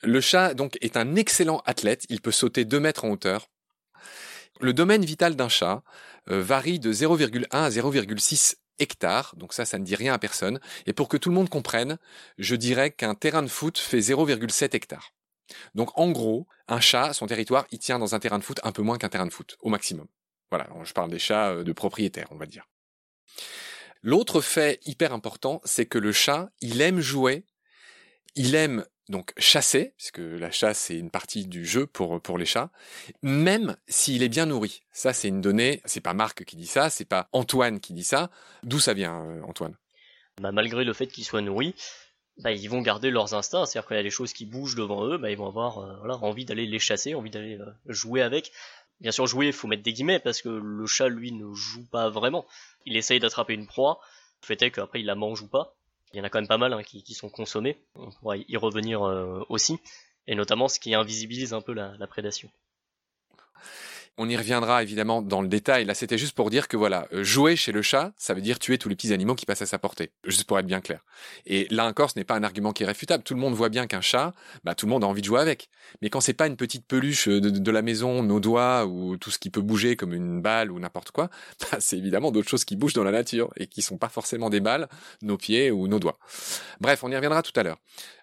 Le 0.04 0.22
chat, 0.22 0.54
donc, 0.54 0.78
est 0.82 0.96
un 0.96 1.16
excellent 1.16 1.62
athlète, 1.66 2.06
il 2.10 2.22
peut 2.22 2.32
sauter 2.32 2.66
2 2.66 2.80
mètres 2.80 3.06
en 3.06 3.10
hauteur. 3.10 3.48
Le 4.62 4.74
domaine 4.74 5.04
vital 5.04 5.36
d'un 5.36 5.50
chat 5.50 5.84
euh, 6.30 6.42
varie 6.42 6.80
de 6.80 6.94
0,1 6.94 7.48
à 7.50 7.70
0,6 7.70 8.58
hectares, 8.78 9.34
donc 9.36 9.54
ça, 9.54 9.66
ça 9.66 9.80
ne 9.80 9.84
dit 9.84 9.96
rien 9.96 10.14
à 10.14 10.20
personne. 10.20 10.60
Et 10.86 10.94
pour 10.94 11.08
que 11.08 11.18
tout 11.18 11.30
le 11.30 11.36
monde 11.36 11.50
comprenne, 11.50 11.98
je 12.38 12.56
dirais 12.56 12.92
qu'un 12.92 13.16
terrain 13.16 13.42
de 13.42 13.48
foot 13.48 13.80
fait 13.80 14.00
0,7 14.00 14.76
hectares. 14.76 15.14
Donc 15.74 15.98
en 15.98 16.12
gros, 16.12 16.48
un 16.68 16.80
chat, 16.80 17.14
son 17.14 17.26
territoire, 17.26 17.66
il 17.72 17.80
tient 17.80 17.98
dans 17.98 18.14
un 18.14 18.20
terrain 18.20 18.38
de 18.38 18.44
foot 18.44 18.60
un 18.64 18.72
peu 18.72 18.84
moins 18.84 19.00
qu'un 19.00 19.10
terrain 19.10 19.26
de 19.26 19.34
foot, 19.34 19.58
au 19.62 19.70
maximum. 19.70 20.08
Voilà, 20.52 20.68
je 20.84 20.94
parle 20.94 21.10
des 21.10 21.20
chats 21.20 21.50
euh, 21.50 21.64
de 21.64 21.72
propriétaires, 21.72 22.28
on 22.30 22.38
va 22.38 22.46
dire. 22.46 22.68
L'autre 24.04 24.42
fait 24.42 24.80
hyper 24.86 25.12
important, 25.12 25.62
c'est 25.64 25.86
que 25.88 25.98
le 25.98 26.12
chat, 26.12 26.52
il 26.62 26.82
aime 26.82 27.00
jouer, 27.00 27.46
il 28.36 28.56
aime 28.56 28.86
donc 29.12 29.34
chasser, 29.38 29.94
puisque 29.98 30.18
la 30.20 30.50
chasse 30.50 30.80
c'est 30.80 30.98
une 30.98 31.12
partie 31.12 31.46
du 31.46 31.66
jeu 31.66 31.86
pour, 31.86 32.20
pour 32.20 32.38
les 32.38 32.46
chats, 32.46 32.72
même 33.22 33.78
s'il 33.88 34.24
est 34.24 34.30
bien 34.30 34.48
nourri. 34.48 34.82
Ça 34.92 35.14
c'est 35.14 35.28
une 35.28 35.42
donnée, 35.42 35.82
c'est 35.86 36.02
pas 36.02 36.14
Marc 36.14 36.44
qui 36.46 36.56
dit 36.56 36.66
ça, 36.66 36.90
c'est 36.90 37.06
pas 37.06 37.30
Antoine 37.32 37.80
qui 37.80 37.94
dit 37.94 38.04
ça. 38.04 38.32
D'où 38.64 38.80
ça 38.80 38.94
vient, 38.94 39.24
euh, 39.24 39.42
Antoine? 39.44 39.76
Bah, 40.42 40.52
Malgré 40.52 40.84
le 40.84 40.94
fait 40.94 41.08
qu'ils 41.08 41.26
soient 41.26 41.42
nourris, 41.42 41.76
bah, 42.38 42.52
ils 42.52 42.70
vont 42.70 42.82
garder 42.82 43.12
leurs 43.12 43.34
instincts, 43.34 43.66
c'est-à-dire 43.66 43.88
qu'il 43.88 43.98
y 43.98 44.00
a 44.00 44.04
des 44.04 44.10
choses 44.10 44.34
qui 44.34 44.46
bougent 44.46 44.76
devant 44.76 45.06
eux, 45.06 45.18
bah, 45.18 45.30
ils 45.30 45.38
vont 45.38 45.48
avoir 45.48 45.80
euh, 45.80 46.10
envie 46.22 46.46
d'aller 46.46 46.66
les 46.66 46.80
chasser, 46.80 47.14
envie 47.14 47.30
d'aller 47.30 47.60
euh, 47.60 47.66
jouer 47.86 48.22
avec. 48.22 48.52
Bien 49.00 49.12
sûr, 49.12 49.28
jouer, 49.28 49.48
il 49.48 49.54
faut 49.54 49.68
mettre 49.68 49.84
des 49.84 49.94
guillemets, 49.94 50.20
parce 50.20 50.42
que 50.42 50.50
le 50.50 50.86
chat, 50.86 51.10
lui, 51.10 51.32
ne 51.32 51.54
joue 51.54 51.86
pas 51.88 52.10
vraiment. 52.10 52.46
Il 52.86 52.96
essaye 52.96 53.20
d'attraper 53.20 53.54
une 53.54 53.68
proie, 53.68 54.00
le 54.42 54.48
fait 54.48 54.62
est 54.62 54.72
qu'après, 54.72 55.02
il 55.02 55.06
la 55.06 55.16
mange 55.16 55.42
ou 55.42 55.48
pas. 55.48 55.76
Il 56.14 56.18
y 56.18 56.22
en 56.22 56.24
a 56.24 56.30
quand 56.30 56.40
même 56.40 56.48
pas 56.48 56.58
mal 56.58 56.74
hein, 56.74 56.84
qui, 56.84 57.14
sont 57.14 57.30
consommés. 57.30 57.78
On 57.96 58.12
pourra 58.12 58.38
y 58.38 58.58
revenir 58.58 59.04
euh, 59.04 59.46
aussi. 59.50 59.80
Et 60.28 60.36
notamment 60.36 60.68
ce 60.68 60.80
qui 60.80 60.94
invisibilise 60.94 61.54
un 61.54 61.62
peu 61.62 61.74
la 61.74 62.08
prédation. 62.08 62.50
On 64.18 64.30
y 64.30 64.36
reviendra 64.36 64.84
évidemment 64.84 65.22
dans 65.22 65.42
le 65.42 65.48
détail. 65.48 65.86
Là, 65.86 65.94
c'était 65.94 66.18
juste 66.18 66.36
pour 66.36 66.50
dire 66.50 66.68
que 66.68 66.76
voilà, 66.76 67.08
euh, 67.14 67.24
jouer 67.24 67.56
chez 67.56 67.72
le 67.72 67.82
chat, 67.82 68.12
ça 68.18 68.34
veut 68.34 68.42
dire 68.42 68.60
tuer 68.60 68.78
tous 68.78 68.90
les 68.90 68.96
petits 68.96 69.14
animaux 69.14 69.36
qui 69.36 69.46
passent 69.46 69.62
à 69.62 69.66
sa 69.66 69.80
portée. 69.80 70.12
Juste 70.26 70.44
pour 70.44 70.60
être 70.60 70.66
bien 70.66 70.82
clair. 70.82 71.00
Et 71.46 71.66
là 71.72 71.86
encore, 71.86 72.12
ce 72.12 72.20
n'est 72.20 72.26
pas 72.26 72.36
un 72.36 72.44
argument 72.44 72.74
qui 72.74 72.84
est 72.84 72.86
réfutable. 72.86 73.24
Tout 73.24 73.34
le 73.34 73.40
monde 73.40 73.54
voit 73.54 73.70
bien 73.70 73.88
qu'un 73.88 74.02
chat, 74.02 74.34
bah, 74.64 74.76
tout 74.76 74.86
le 74.86 74.92
monde 74.92 75.04
a 75.04 75.08
envie 75.08 75.22
de 75.22 75.26
jouer 75.26 75.40
avec. 75.40 75.70
Mais 76.02 76.10
quand 76.10 76.20
c'est 76.20 76.34
pas 76.34 76.48
une 76.48 76.58
petite 76.58 76.86
peluche 76.86 77.30
de, 77.30 77.72
la 77.72 77.82
maison, 77.82 78.22
nos 78.22 78.42
doigts 78.42 78.86
ou 78.86 79.16
tout 79.16 79.32
ce 79.32 79.40
qui 79.40 79.50
peut 79.50 79.62
bouger 79.62 79.96
comme 79.96 80.14
une 80.14 80.42
balle 80.42 80.72
ou 80.72 80.80
n'importe 80.80 81.12
quoi, 81.12 81.30
bah, 81.72 81.78
c'est 81.80 81.98
évidemment 81.98 82.32
d'autres 82.32 82.50
choses 82.50 82.66
qui 82.66 82.76
bougent 82.76 82.94
dans 82.94 83.06
la 83.06 83.12
nature 83.12 83.50
et 83.56 83.68
qui 83.68 83.82
sont 83.82 83.98
pas 83.98 84.10
forcément 84.10 84.50
des 84.50 84.60
balles, 84.60 84.90
nos 85.22 85.38
pieds 85.38 85.72
ou 85.72 85.88
nos 85.88 86.00
doigts. 86.00 86.20
Bref, 86.82 87.04
on 87.04 87.12
y 87.12 87.16
reviendra 87.16 87.44
tout 87.44 87.58
à 87.58 87.64
l'heure. 87.64 87.78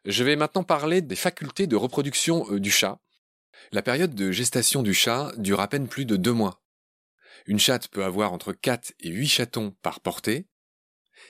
Je 0.04 0.22
vais 0.22 0.36
maintenant 0.36 0.64
parler 0.64 1.00
des 1.00 1.16
facultés 1.16 1.66
de 1.66 1.76
reproduction 1.76 2.46
euh, 2.50 2.60
du 2.60 2.70
chat 2.70 2.98
la 3.72 3.82
période 3.82 4.14
de 4.14 4.30
gestation 4.30 4.82
du 4.82 4.94
chat 4.94 5.32
dure 5.36 5.60
à 5.60 5.68
peine 5.68 5.88
plus 5.88 6.04
de 6.04 6.16
deux 6.16 6.32
mois. 6.32 6.62
Une 7.46 7.58
chatte 7.58 7.88
peut 7.88 8.04
avoir 8.04 8.32
entre 8.32 8.52
4 8.52 8.92
et 9.00 9.10
8 9.10 9.28
chatons 9.28 9.70
par 9.82 10.00
portée. 10.00 10.46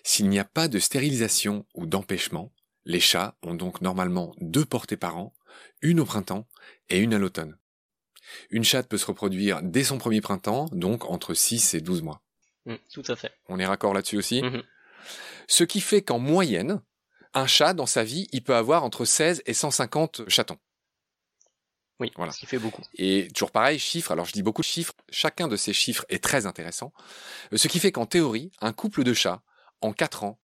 S'il 0.04 0.28
n'y 0.28 0.38
a 0.38 0.44
pas 0.44 0.68
de 0.68 0.78
stérilisation 0.78 1.66
ou 1.74 1.86
d'empêchement, 1.86 2.52
les 2.84 3.00
chats 3.00 3.36
ont 3.42 3.54
donc 3.54 3.80
normalement 3.80 4.34
deux 4.40 4.64
portées 4.64 4.96
par 4.96 5.16
an, 5.16 5.34
une 5.82 6.00
au 6.00 6.04
printemps 6.04 6.48
et 6.88 6.98
une 6.98 7.14
à 7.14 7.18
l'automne. 7.18 7.58
Une 8.50 8.64
chatte 8.64 8.88
peut 8.88 8.98
se 8.98 9.06
reproduire 9.06 9.62
dès 9.62 9.84
son 9.84 9.98
premier 9.98 10.20
printemps, 10.20 10.68
donc 10.72 11.04
entre 11.04 11.34
6 11.34 11.74
et 11.74 11.80
12 11.80 12.02
mois. 12.02 12.22
Mmh, 12.66 12.74
tout 12.92 13.04
à 13.08 13.16
fait. 13.16 13.32
On 13.48 13.58
est 13.58 13.66
raccord 13.66 13.94
là-dessus 13.94 14.18
aussi? 14.18 14.42
Mmh 14.42 14.62
Ce 15.46 15.64
qui 15.64 15.80
fait 15.80 16.02
qu'en 16.02 16.18
moyenne, 16.18 16.82
un 17.34 17.46
chat, 17.46 17.74
dans 17.74 17.86
sa 17.86 18.04
vie, 18.04 18.26
il 18.32 18.42
peut 18.42 18.54
avoir 18.54 18.84
entre 18.84 19.04
16 19.04 19.42
et 19.46 19.54
150 19.54 20.28
chatons. 20.28 20.58
Oui, 22.00 22.12
voilà. 22.16 22.32
ce 22.32 22.38
qui 22.38 22.46
fait 22.46 22.58
beaucoup. 22.58 22.82
Et 22.94 23.28
toujours 23.34 23.50
pareil, 23.50 23.78
chiffres, 23.78 24.12
alors 24.12 24.24
je 24.24 24.32
dis 24.32 24.42
beaucoup 24.42 24.62
de 24.62 24.66
chiffres, 24.66 24.94
chacun 25.10 25.48
de 25.48 25.56
ces 25.56 25.72
chiffres 25.72 26.04
est 26.08 26.22
très 26.22 26.46
intéressant, 26.46 26.92
euh, 27.52 27.56
ce 27.56 27.68
qui 27.68 27.80
fait 27.80 27.92
qu'en 27.92 28.06
théorie, 28.06 28.52
un 28.60 28.72
couple 28.72 29.02
de 29.02 29.12
chats, 29.12 29.42
en 29.80 29.92
4 29.92 30.24
ans, 30.24 30.38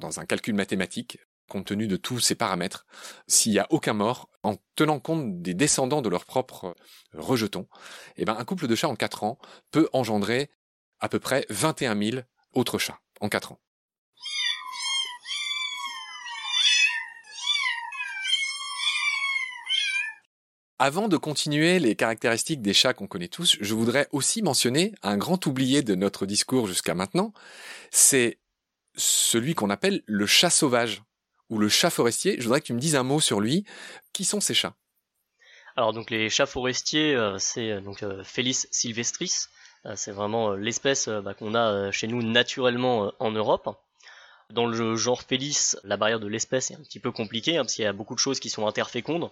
dans 0.00 0.20
un 0.20 0.26
calcul 0.26 0.54
mathématique, 0.54 1.18
compte 1.48 1.66
tenu 1.66 1.86
de 1.86 1.96
tous 1.96 2.20
ces 2.20 2.34
paramètres, 2.34 2.86
s'il 3.26 3.52
n'y 3.52 3.58
a 3.58 3.66
aucun 3.70 3.92
mort, 3.94 4.28
en 4.42 4.56
tenant 4.74 5.00
compte 5.00 5.42
des 5.42 5.54
descendants 5.54 6.02
de 6.02 6.08
leurs 6.08 6.24
propres 6.24 6.66
euh, 6.66 6.74
rejetons, 7.14 7.68
eh 8.16 8.24
ben, 8.24 8.36
un 8.38 8.44
couple 8.44 8.66
de 8.66 8.74
chats 8.74 8.88
en 8.88 8.96
4 8.96 9.24
ans 9.24 9.38
peut 9.70 9.88
engendrer 9.92 10.50
à 11.00 11.08
peu 11.08 11.18
près 11.18 11.46
21 11.48 11.98
000 11.98 12.22
autres 12.52 12.78
chats 12.78 13.00
en 13.20 13.28
4 13.28 13.52
ans. 13.52 13.60
Avant 20.84 21.06
de 21.06 21.16
continuer 21.16 21.78
les 21.78 21.94
caractéristiques 21.94 22.60
des 22.60 22.72
chats 22.72 22.92
qu'on 22.92 23.06
connaît 23.06 23.28
tous, 23.28 23.56
je 23.60 23.72
voudrais 23.72 24.08
aussi 24.10 24.42
mentionner 24.42 24.92
un 25.04 25.16
grand 25.16 25.46
oublié 25.46 25.82
de 25.82 25.94
notre 25.94 26.26
discours 26.26 26.66
jusqu'à 26.66 26.92
maintenant, 26.92 27.32
c'est 27.92 28.40
celui 28.96 29.54
qu'on 29.54 29.70
appelle 29.70 30.02
le 30.06 30.26
chat 30.26 30.50
sauvage 30.50 31.04
ou 31.50 31.58
le 31.58 31.68
chat 31.68 31.88
forestier. 31.88 32.34
Je 32.38 32.42
voudrais 32.42 32.60
que 32.60 32.66
tu 32.66 32.72
me 32.72 32.80
dises 32.80 32.96
un 32.96 33.04
mot 33.04 33.20
sur 33.20 33.38
lui. 33.38 33.64
Qui 34.12 34.24
sont 34.24 34.40
ces 34.40 34.54
chats? 34.54 34.74
Alors 35.76 35.92
donc 35.92 36.10
les 36.10 36.28
chats 36.28 36.46
forestiers, 36.46 37.14
euh, 37.14 37.38
c'est 37.38 37.70
euh, 37.70 37.80
donc 37.80 38.02
euh, 38.02 38.24
Felis 38.24 38.66
sylvestris. 38.72 39.46
c'est 39.94 40.10
vraiment 40.10 40.50
l'espèce 40.50 41.08
bah, 41.08 41.32
qu'on 41.32 41.54
a 41.54 41.92
chez 41.92 42.08
nous 42.08 42.24
naturellement 42.24 43.12
en 43.20 43.30
Europe. 43.30 43.68
Dans 44.50 44.66
le 44.66 44.96
genre 44.96 45.22
Felis, 45.22 45.76
la 45.84 45.96
barrière 45.96 46.18
de 46.18 46.26
l'espèce 46.26 46.72
est 46.72 46.74
un 46.74 46.82
petit 46.82 46.98
peu 46.98 47.12
compliquée 47.12 47.56
hein, 47.56 47.62
parce 47.62 47.74
qu'il 47.74 47.84
y 47.84 47.86
a 47.86 47.92
beaucoup 47.92 48.16
de 48.16 48.18
choses 48.18 48.40
qui 48.40 48.50
sont 48.50 48.66
interfécondes. 48.66 49.30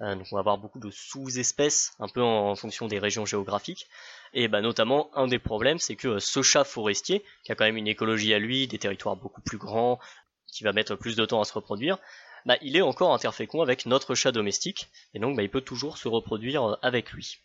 Euh, 0.00 0.16
donc 0.16 0.26
on 0.32 0.36
va 0.36 0.40
avoir 0.40 0.58
beaucoup 0.58 0.80
de 0.80 0.90
sous-espèces, 0.90 1.94
un 2.00 2.08
peu 2.08 2.22
en, 2.22 2.54
fonction 2.56 2.88
des 2.88 2.98
régions 2.98 3.24
géographiques. 3.24 3.88
Et 4.32 4.48
bah, 4.48 4.60
notamment, 4.60 5.10
un 5.14 5.28
des 5.28 5.38
problèmes, 5.38 5.78
c'est 5.78 5.96
que 5.96 6.08
euh, 6.08 6.20
ce 6.20 6.42
chat 6.42 6.64
forestier, 6.64 7.24
qui 7.44 7.52
a 7.52 7.54
quand 7.54 7.64
même 7.64 7.76
une 7.76 7.88
écologie 7.88 8.34
à 8.34 8.38
lui, 8.38 8.66
des 8.66 8.78
territoires 8.78 9.16
beaucoup 9.16 9.40
plus 9.40 9.58
grands, 9.58 10.00
qui 10.46 10.64
va 10.64 10.72
mettre 10.72 10.96
plus 10.96 11.16
de 11.16 11.24
temps 11.24 11.40
à 11.40 11.44
se 11.44 11.52
reproduire, 11.52 11.98
bah, 12.44 12.56
il 12.60 12.76
est 12.76 12.82
encore 12.82 13.14
interfécond 13.14 13.62
avec 13.62 13.86
notre 13.86 14.14
chat 14.14 14.32
domestique, 14.32 14.88
et 15.14 15.18
donc 15.18 15.36
bah, 15.36 15.42
il 15.42 15.50
peut 15.50 15.60
toujours 15.60 15.98
se 15.98 16.08
reproduire 16.08 16.64
euh, 16.64 16.76
avec 16.82 17.12
lui. 17.12 17.38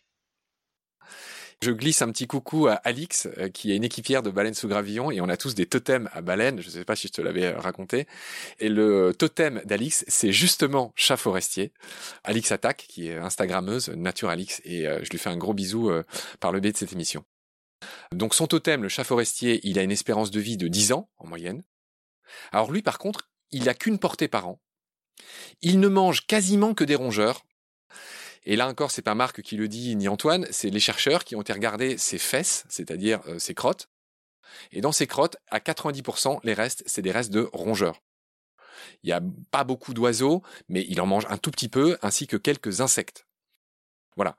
Je 1.62 1.72
glisse 1.72 2.00
un 2.00 2.10
petit 2.10 2.26
coucou 2.26 2.68
à 2.68 2.72
Alix, 2.72 3.28
euh, 3.36 3.50
qui 3.50 3.70
est 3.70 3.76
une 3.76 3.84
équipière 3.84 4.22
de 4.22 4.30
Baleine 4.30 4.54
sous 4.54 4.66
Gravillon, 4.66 5.10
et 5.10 5.20
on 5.20 5.28
a 5.28 5.36
tous 5.36 5.54
des 5.54 5.66
totems 5.66 6.08
à 6.14 6.22
baleine. 6.22 6.62
Je 6.62 6.68
ne 6.68 6.72
sais 6.72 6.84
pas 6.86 6.96
si 6.96 7.08
je 7.08 7.12
te 7.12 7.20
l'avais 7.20 7.48
euh, 7.48 7.58
raconté. 7.58 8.06
Et 8.60 8.70
le 8.70 9.12
totem 9.12 9.60
d'Alix, 9.66 10.02
c'est 10.08 10.32
justement 10.32 10.94
chat 10.96 11.18
forestier. 11.18 11.74
Alix 12.24 12.50
Attaque, 12.50 12.86
qui 12.88 13.08
est 13.08 13.16
Instagrammeuse, 13.18 13.90
Nature 13.90 14.30
Alix, 14.30 14.62
et 14.64 14.86
euh, 14.86 15.00
je 15.02 15.10
lui 15.10 15.18
fais 15.18 15.28
un 15.28 15.36
gros 15.36 15.52
bisou 15.52 15.92
par 16.40 16.50
le 16.50 16.60
biais 16.60 16.72
de 16.72 16.78
cette 16.78 16.94
émission. 16.94 17.26
Donc 18.10 18.34
son 18.34 18.46
totem, 18.46 18.82
le 18.82 18.88
chat 18.88 19.04
forestier, 19.04 19.60
il 19.62 19.78
a 19.78 19.82
une 19.82 19.92
espérance 19.92 20.30
de 20.30 20.40
vie 20.40 20.56
de 20.56 20.66
10 20.66 20.92
ans 20.92 21.10
en 21.18 21.26
moyenne. 21.26 21.62
Alors 22.52 22.72
lui, 22.72 22.80
par 22.80 22.96
contre, 22.96 23.28
il 23.50 23.68
a 23.68 23.74
qu'une 23.74 23.98
portée 23.98 24.28
par 24.28 24.48
an. 24.48 24.62
Il 25.60 25.78
ne 25.78 25.88
mange 25.88 26.26
quasiment 26.26 26.72
que 26.72 26.84
des 26.84 26.94
rongeurs, 26.94 27.44
et 28.44 28.56
là 28.56 28.68
encore, 28.68 28.90
c'est 28.90 29.02
pas 29.02 29.14
Marc 29.14 29.42
qui 29.42 29.56
le 29.56 29.68
dit 29.68 29.94
ni 29.96 30.08
Antoine, 30.08 30.46
c'est 30.50 30.70
les 30.70 30.80
chercheurs 30.80 31.24
qui 31.24 31.36
ont 31.36 31.42
été 31.42 31.52
regarder 31.52 31.98
ses 31.98 32.18
fesses, 32.18 32.64
c'est-à-dire 32.68 33.20
euh, 33.26 33.38
ses 33.38 33.54
crottes. 33.54 33.88
Et 34.72 34.80
dans 34.80 34.92
ces 34.92 35.06
crottes, 35.06 35.36
à 35.48 35.58
90%, 35.58 36.40
les 36.42 36.54
restes, 36.54 36.82
c'est 36.86 37.02
des 37.02 37.12
restes 37.12 37.30
de 37.30 37.48
rongeurs. 37.52 38.02
Il 39.02 39.08
n'y 39.08 39.12
a 39.12 39.22
pas 39.50 39.64
beaucoup 39.64 39.94
d'oiseaux, 39.94 40.42
mais 40.68 40.84
il 40.88 41.00
en 41.00 41.06
mange 41.06 41.26
un 41.28 41.36
tout 41.36 41.50
petit 41.50 41.68
peu, 41.68 41.98
ainsi 42.02 42.26
que 42.26 42.36
quelques 42.36 42.80
insectes. 42.80 43.26
Voilà. 44.16 44.36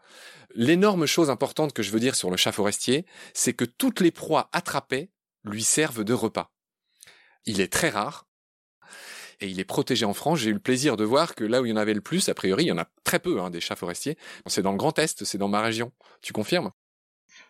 L'énorme 0.53 1.05
chose 1.05 1.29
importante 1.29 1.73
que 1.73 1.83
je 1.83 1.91
veux 1.91 1.99
dire 1.99 2.15
sur 2.15 2.29
le 2.29 2.37
chat 2.37 2.51
forestier, 2.51 3.05
c'est 3.33 3.53
que 3.53 3.65
toutes 3.65 4.01
les 4.01 4.11
proies 4.11 4.49
attrapées 4.51 5.11
lui 5.43 5.63
servent 5.63 6.03
de 6.03 6.13
repas. 6.13 6.51
Il 7.45 7.61
est 7.61 7.71
très 7.71 7.89
rare, 7.89 8.27
et 9.41 9.47
il 9.47 9.59
est 9.59 9.65
protégé 9.65 10.05
en 10.05 10.13
France. 10.13 10.39
J'ai 10.39 10.51
eu 10.51 10.53
le 10.53 10.59
plaisir 10.59 10.95
de 10.95 11.03
voir 11.03 11.35
que 11.35 11.43
là 11.43 11.61
où 11.61 11.65
il 11.65 11.69
y 11.69 11.73
en 11.73 11.77
avait 11.77 11.93
le 11.93 12.01
plus, 12.01 12.29
a 12.29 12.33
priori, 12.33 12.63
il 12.63 12.67
y 12.67 12.71
en 12.71 12.77
a 12.77 12.87
très 13.03 13.19
peu 13.19 13.41
hein, 13.41 13.49
des 13.49 13.59
chats 13.59 13.75
forestiers. 13.75 14.17
C'est 14.45 14.61
dans 14.61 14.71
le 14.71 14.77
Grand 14.77 14.97
Est, 14.99 15.23
c'est 15.25 15.37
dans 15.37 15.47
ma 15.47 15.61
région. 15.61 15.91
Tu 16.21 16.31
confirmes? 16.31 16.71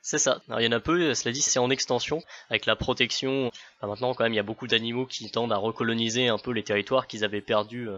C'est 0.02 0.18
ça. 0.18 0.42
Alors, 0.48 0.62
il 0.62 0.66
y 0.66 0.68
en 0.68 0.72
a 0.72 0.80
peu, 0.80 1.14
cela 1.14 1.32
dit, 1.32 1.42
c'est 1.42 1.60
en 1.60 1.70
extension, 1.70 2.24
avec 2.50 2.66
la 2.66 2.76
protection. 2.76 3.52
maintenant, 3.84 4.14
quand 4.14 4.24
même, 4.24 4.34
il 4.34 4.38
y 4.38 4.40
a 4.40 4.44
beaucoup 4.44 4.68
d'animaux 4.68 5.06
qui 5.06 5.30
tendent 5.30 5.52
à 5.52 5.58
recoloniser 5.58 6.28
un 6.28 6.38
peu 6.38 6.52
les 6.52 6.64
territoires 6.64 7.08
qu'ils 7.08 7.24
avaient 7.24 7.42
perdus 7.42 7.88
euh, 7.88 7.98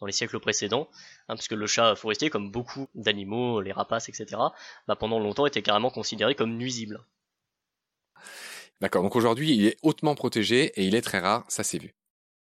dans 0.00 0.06
les 0.06 0.12
siècles 0.12 0.40
précédents, 0.40 0.88
hein, 1.28 1.36
puisque 1.36 1.52
le 1.52 1.66
chat 1.66 1.94
forestier, 1.94 2.30
comme 2.30 2.50
beaucoup 2.50 2.88
d'animaux, 2.94 3.60
les 3.60 3.72
rapaces, 3.72 4.08
etc., 4.08 4.26
bah, 4.88 4.96
pendant 4.96 5.20
longtemps 5.20 5.46
était 5.46 5.62
carrément 5.62 5.90
considéré 5.90 6.34
comme 6.34 6.56
nuisible. 6.56 7.04
D'accord, 8.80 9.02
donc 9.02 9.14
aujourd'hui, 9.14 9.54
il 9.54 9.66
est 9.66 9.76
hautement 9.82 10.16
protégé 10.16 10.72
et 10.74 10.84
il 10.84 10.94
est 10.96 11.02
très 11.02 11.20
rare, 11.20 11.44
ça 11.48 11.62
s'est 11.62 11.78
vu. 11.78 11.94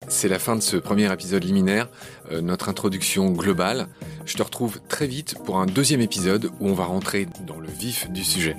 C'est 0.09 0.29
la 0.29 0.39
fin 0.39 0.55
de 0.57 0.61
ce 0.61 0.77
premier 0.77 1.13
épisode 1.13 1.43
liminaire, 1.43 1.89
euh, 2.31 2.41
notre 2.41 2.69
introduction 2.69 3.33
globale. 3.33 3.89
Je 4.25 4.37
te 4.37 4.43
retrouve 4.43 4.79
très 4.89 5.07
vite 5.07 5.37
pour 5.45 5.59
un 5.59 5.67
deuxième 5.67 6.01
épisode 6.01 6.51
où 6.61 6.69
on 6.69 6.75
va 6.75 6.85
rentrer 6.85 7.27
dans 7.47 7.59
le 7.59 7.69
vif 7.69 8.09
du 8.11 8.23
sujet. 8.23 8.57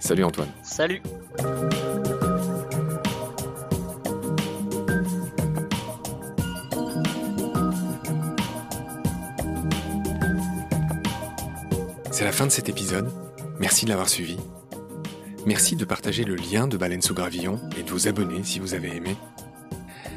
Salut 0.00 0.24
Antoine. 0.24 0.50
Salut. 0.62 1.00
C'est 12.10 12.24
la 12.24 12.32
fin 12.32 12.46
de 12.46 12.52
cet 12.52 12.68
épisode. 12.68 13.10
Merci 13.58 13.86
de 13.86 13.90
l'avoir 13.90 14.08
suivi. 14.08 14.36
Merci 15.46 15.76
de 15.76 15.84
partager 15.84 16.24
le 16.24 16.34
lien 16.34 16.66
de 16.66 16.76
Baleine 16.76 17.02
sous 17.02 17.14
Gravillon 17.14 17.60
et 17.78 17.82
de 17.82 17.90
vous 17.90 18.08
abonner 18.08 18.42
si 18.42 18.58
vous 18.58 18.74
avez 18.74 18.94
aimé. 18.94 19.16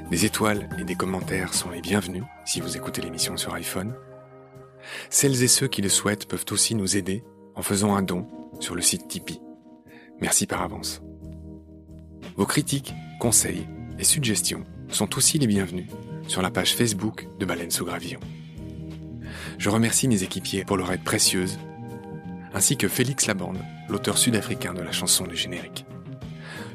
Des 0.10 0.26
étoiles 0.26 0.68
et 0.80 0.84
des 0.84 0.96
commentaires 0.96 1.54
sont 1.54 1.70
les 1.70 1.82
bienvenus 1.82 2.24
si 2.44 2.62
vous 2.62 2.76
écoutez 2.76 3.00
l'émission 3.00 3.38
sur 3.38 3.54
iPhone. 3.54 3.94
Celles 5.12 5.44
et 5.44 5.48
ceux 5.48 5.68
qui 5.68 5.84
le 5.84 5.90
souhaitent 5.90 6.28
peuvent 6.28 6.46
aussi 6.50 6.74
nous 6.74 6.98
aider 6.98 7.24
en 7.54 7.62
faisant 7.62 7.96
un 7.96 8.02
don 8.02 8.28
sur 8.60 8.74
le 8.74 8.82
site 8.82 9.08
Tipeee. 9.08 9.40
Merci 10.20 10.48
par 10.48 10.64
avance. 10.64 11.04
Vos 12.38 12.48
critiques, 12.48 12.96
conseils 13.20 13.68
et 14.00 14.04
suggestions 14.04 14.64
sont 14.90 15.16
aussi 15.16 15.38
les 15.38 15.46
bienvenus 15.46 15.92
sur 16.28 16.42
la 16.42 16.50
page 16.50 16.74
Facebook 16.74 17.28
de 17.38 17.46
Baleine 17.46 17.70
sous 17.70 17.86
Gravillon. 17.86 18.20
Je 19.60 19.70
remercie 19.70 20.08
mes 20.08 20.24
équipiers 20.24 20.66
pour 20.66 20.78
leur 20.78 20.92
aide 20.92 21.04
précieuse, 21.04 21.60
ainsi 22.56 22.78
que 22.78 22.88
Félix 22.88 23.28
Labande, 23.28 23.60
l'auteur 23.90 24.18
sud-africain 24.18 24.74
de 24.74 24.82
la 24.82 24.92
chanson 24.92 25.28
du 25.28 25.36
générique. 25.36 25.86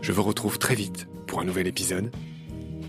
Je 0.03 0.13
vous 0.13 0.23
retrouve 0.23 0.61
très 0.61 0.77
vite 0.77 1.09
pour 1.27 1.41
un 1.41 1.45
nouvel 1.45 1.67
épisode 1.67 2.13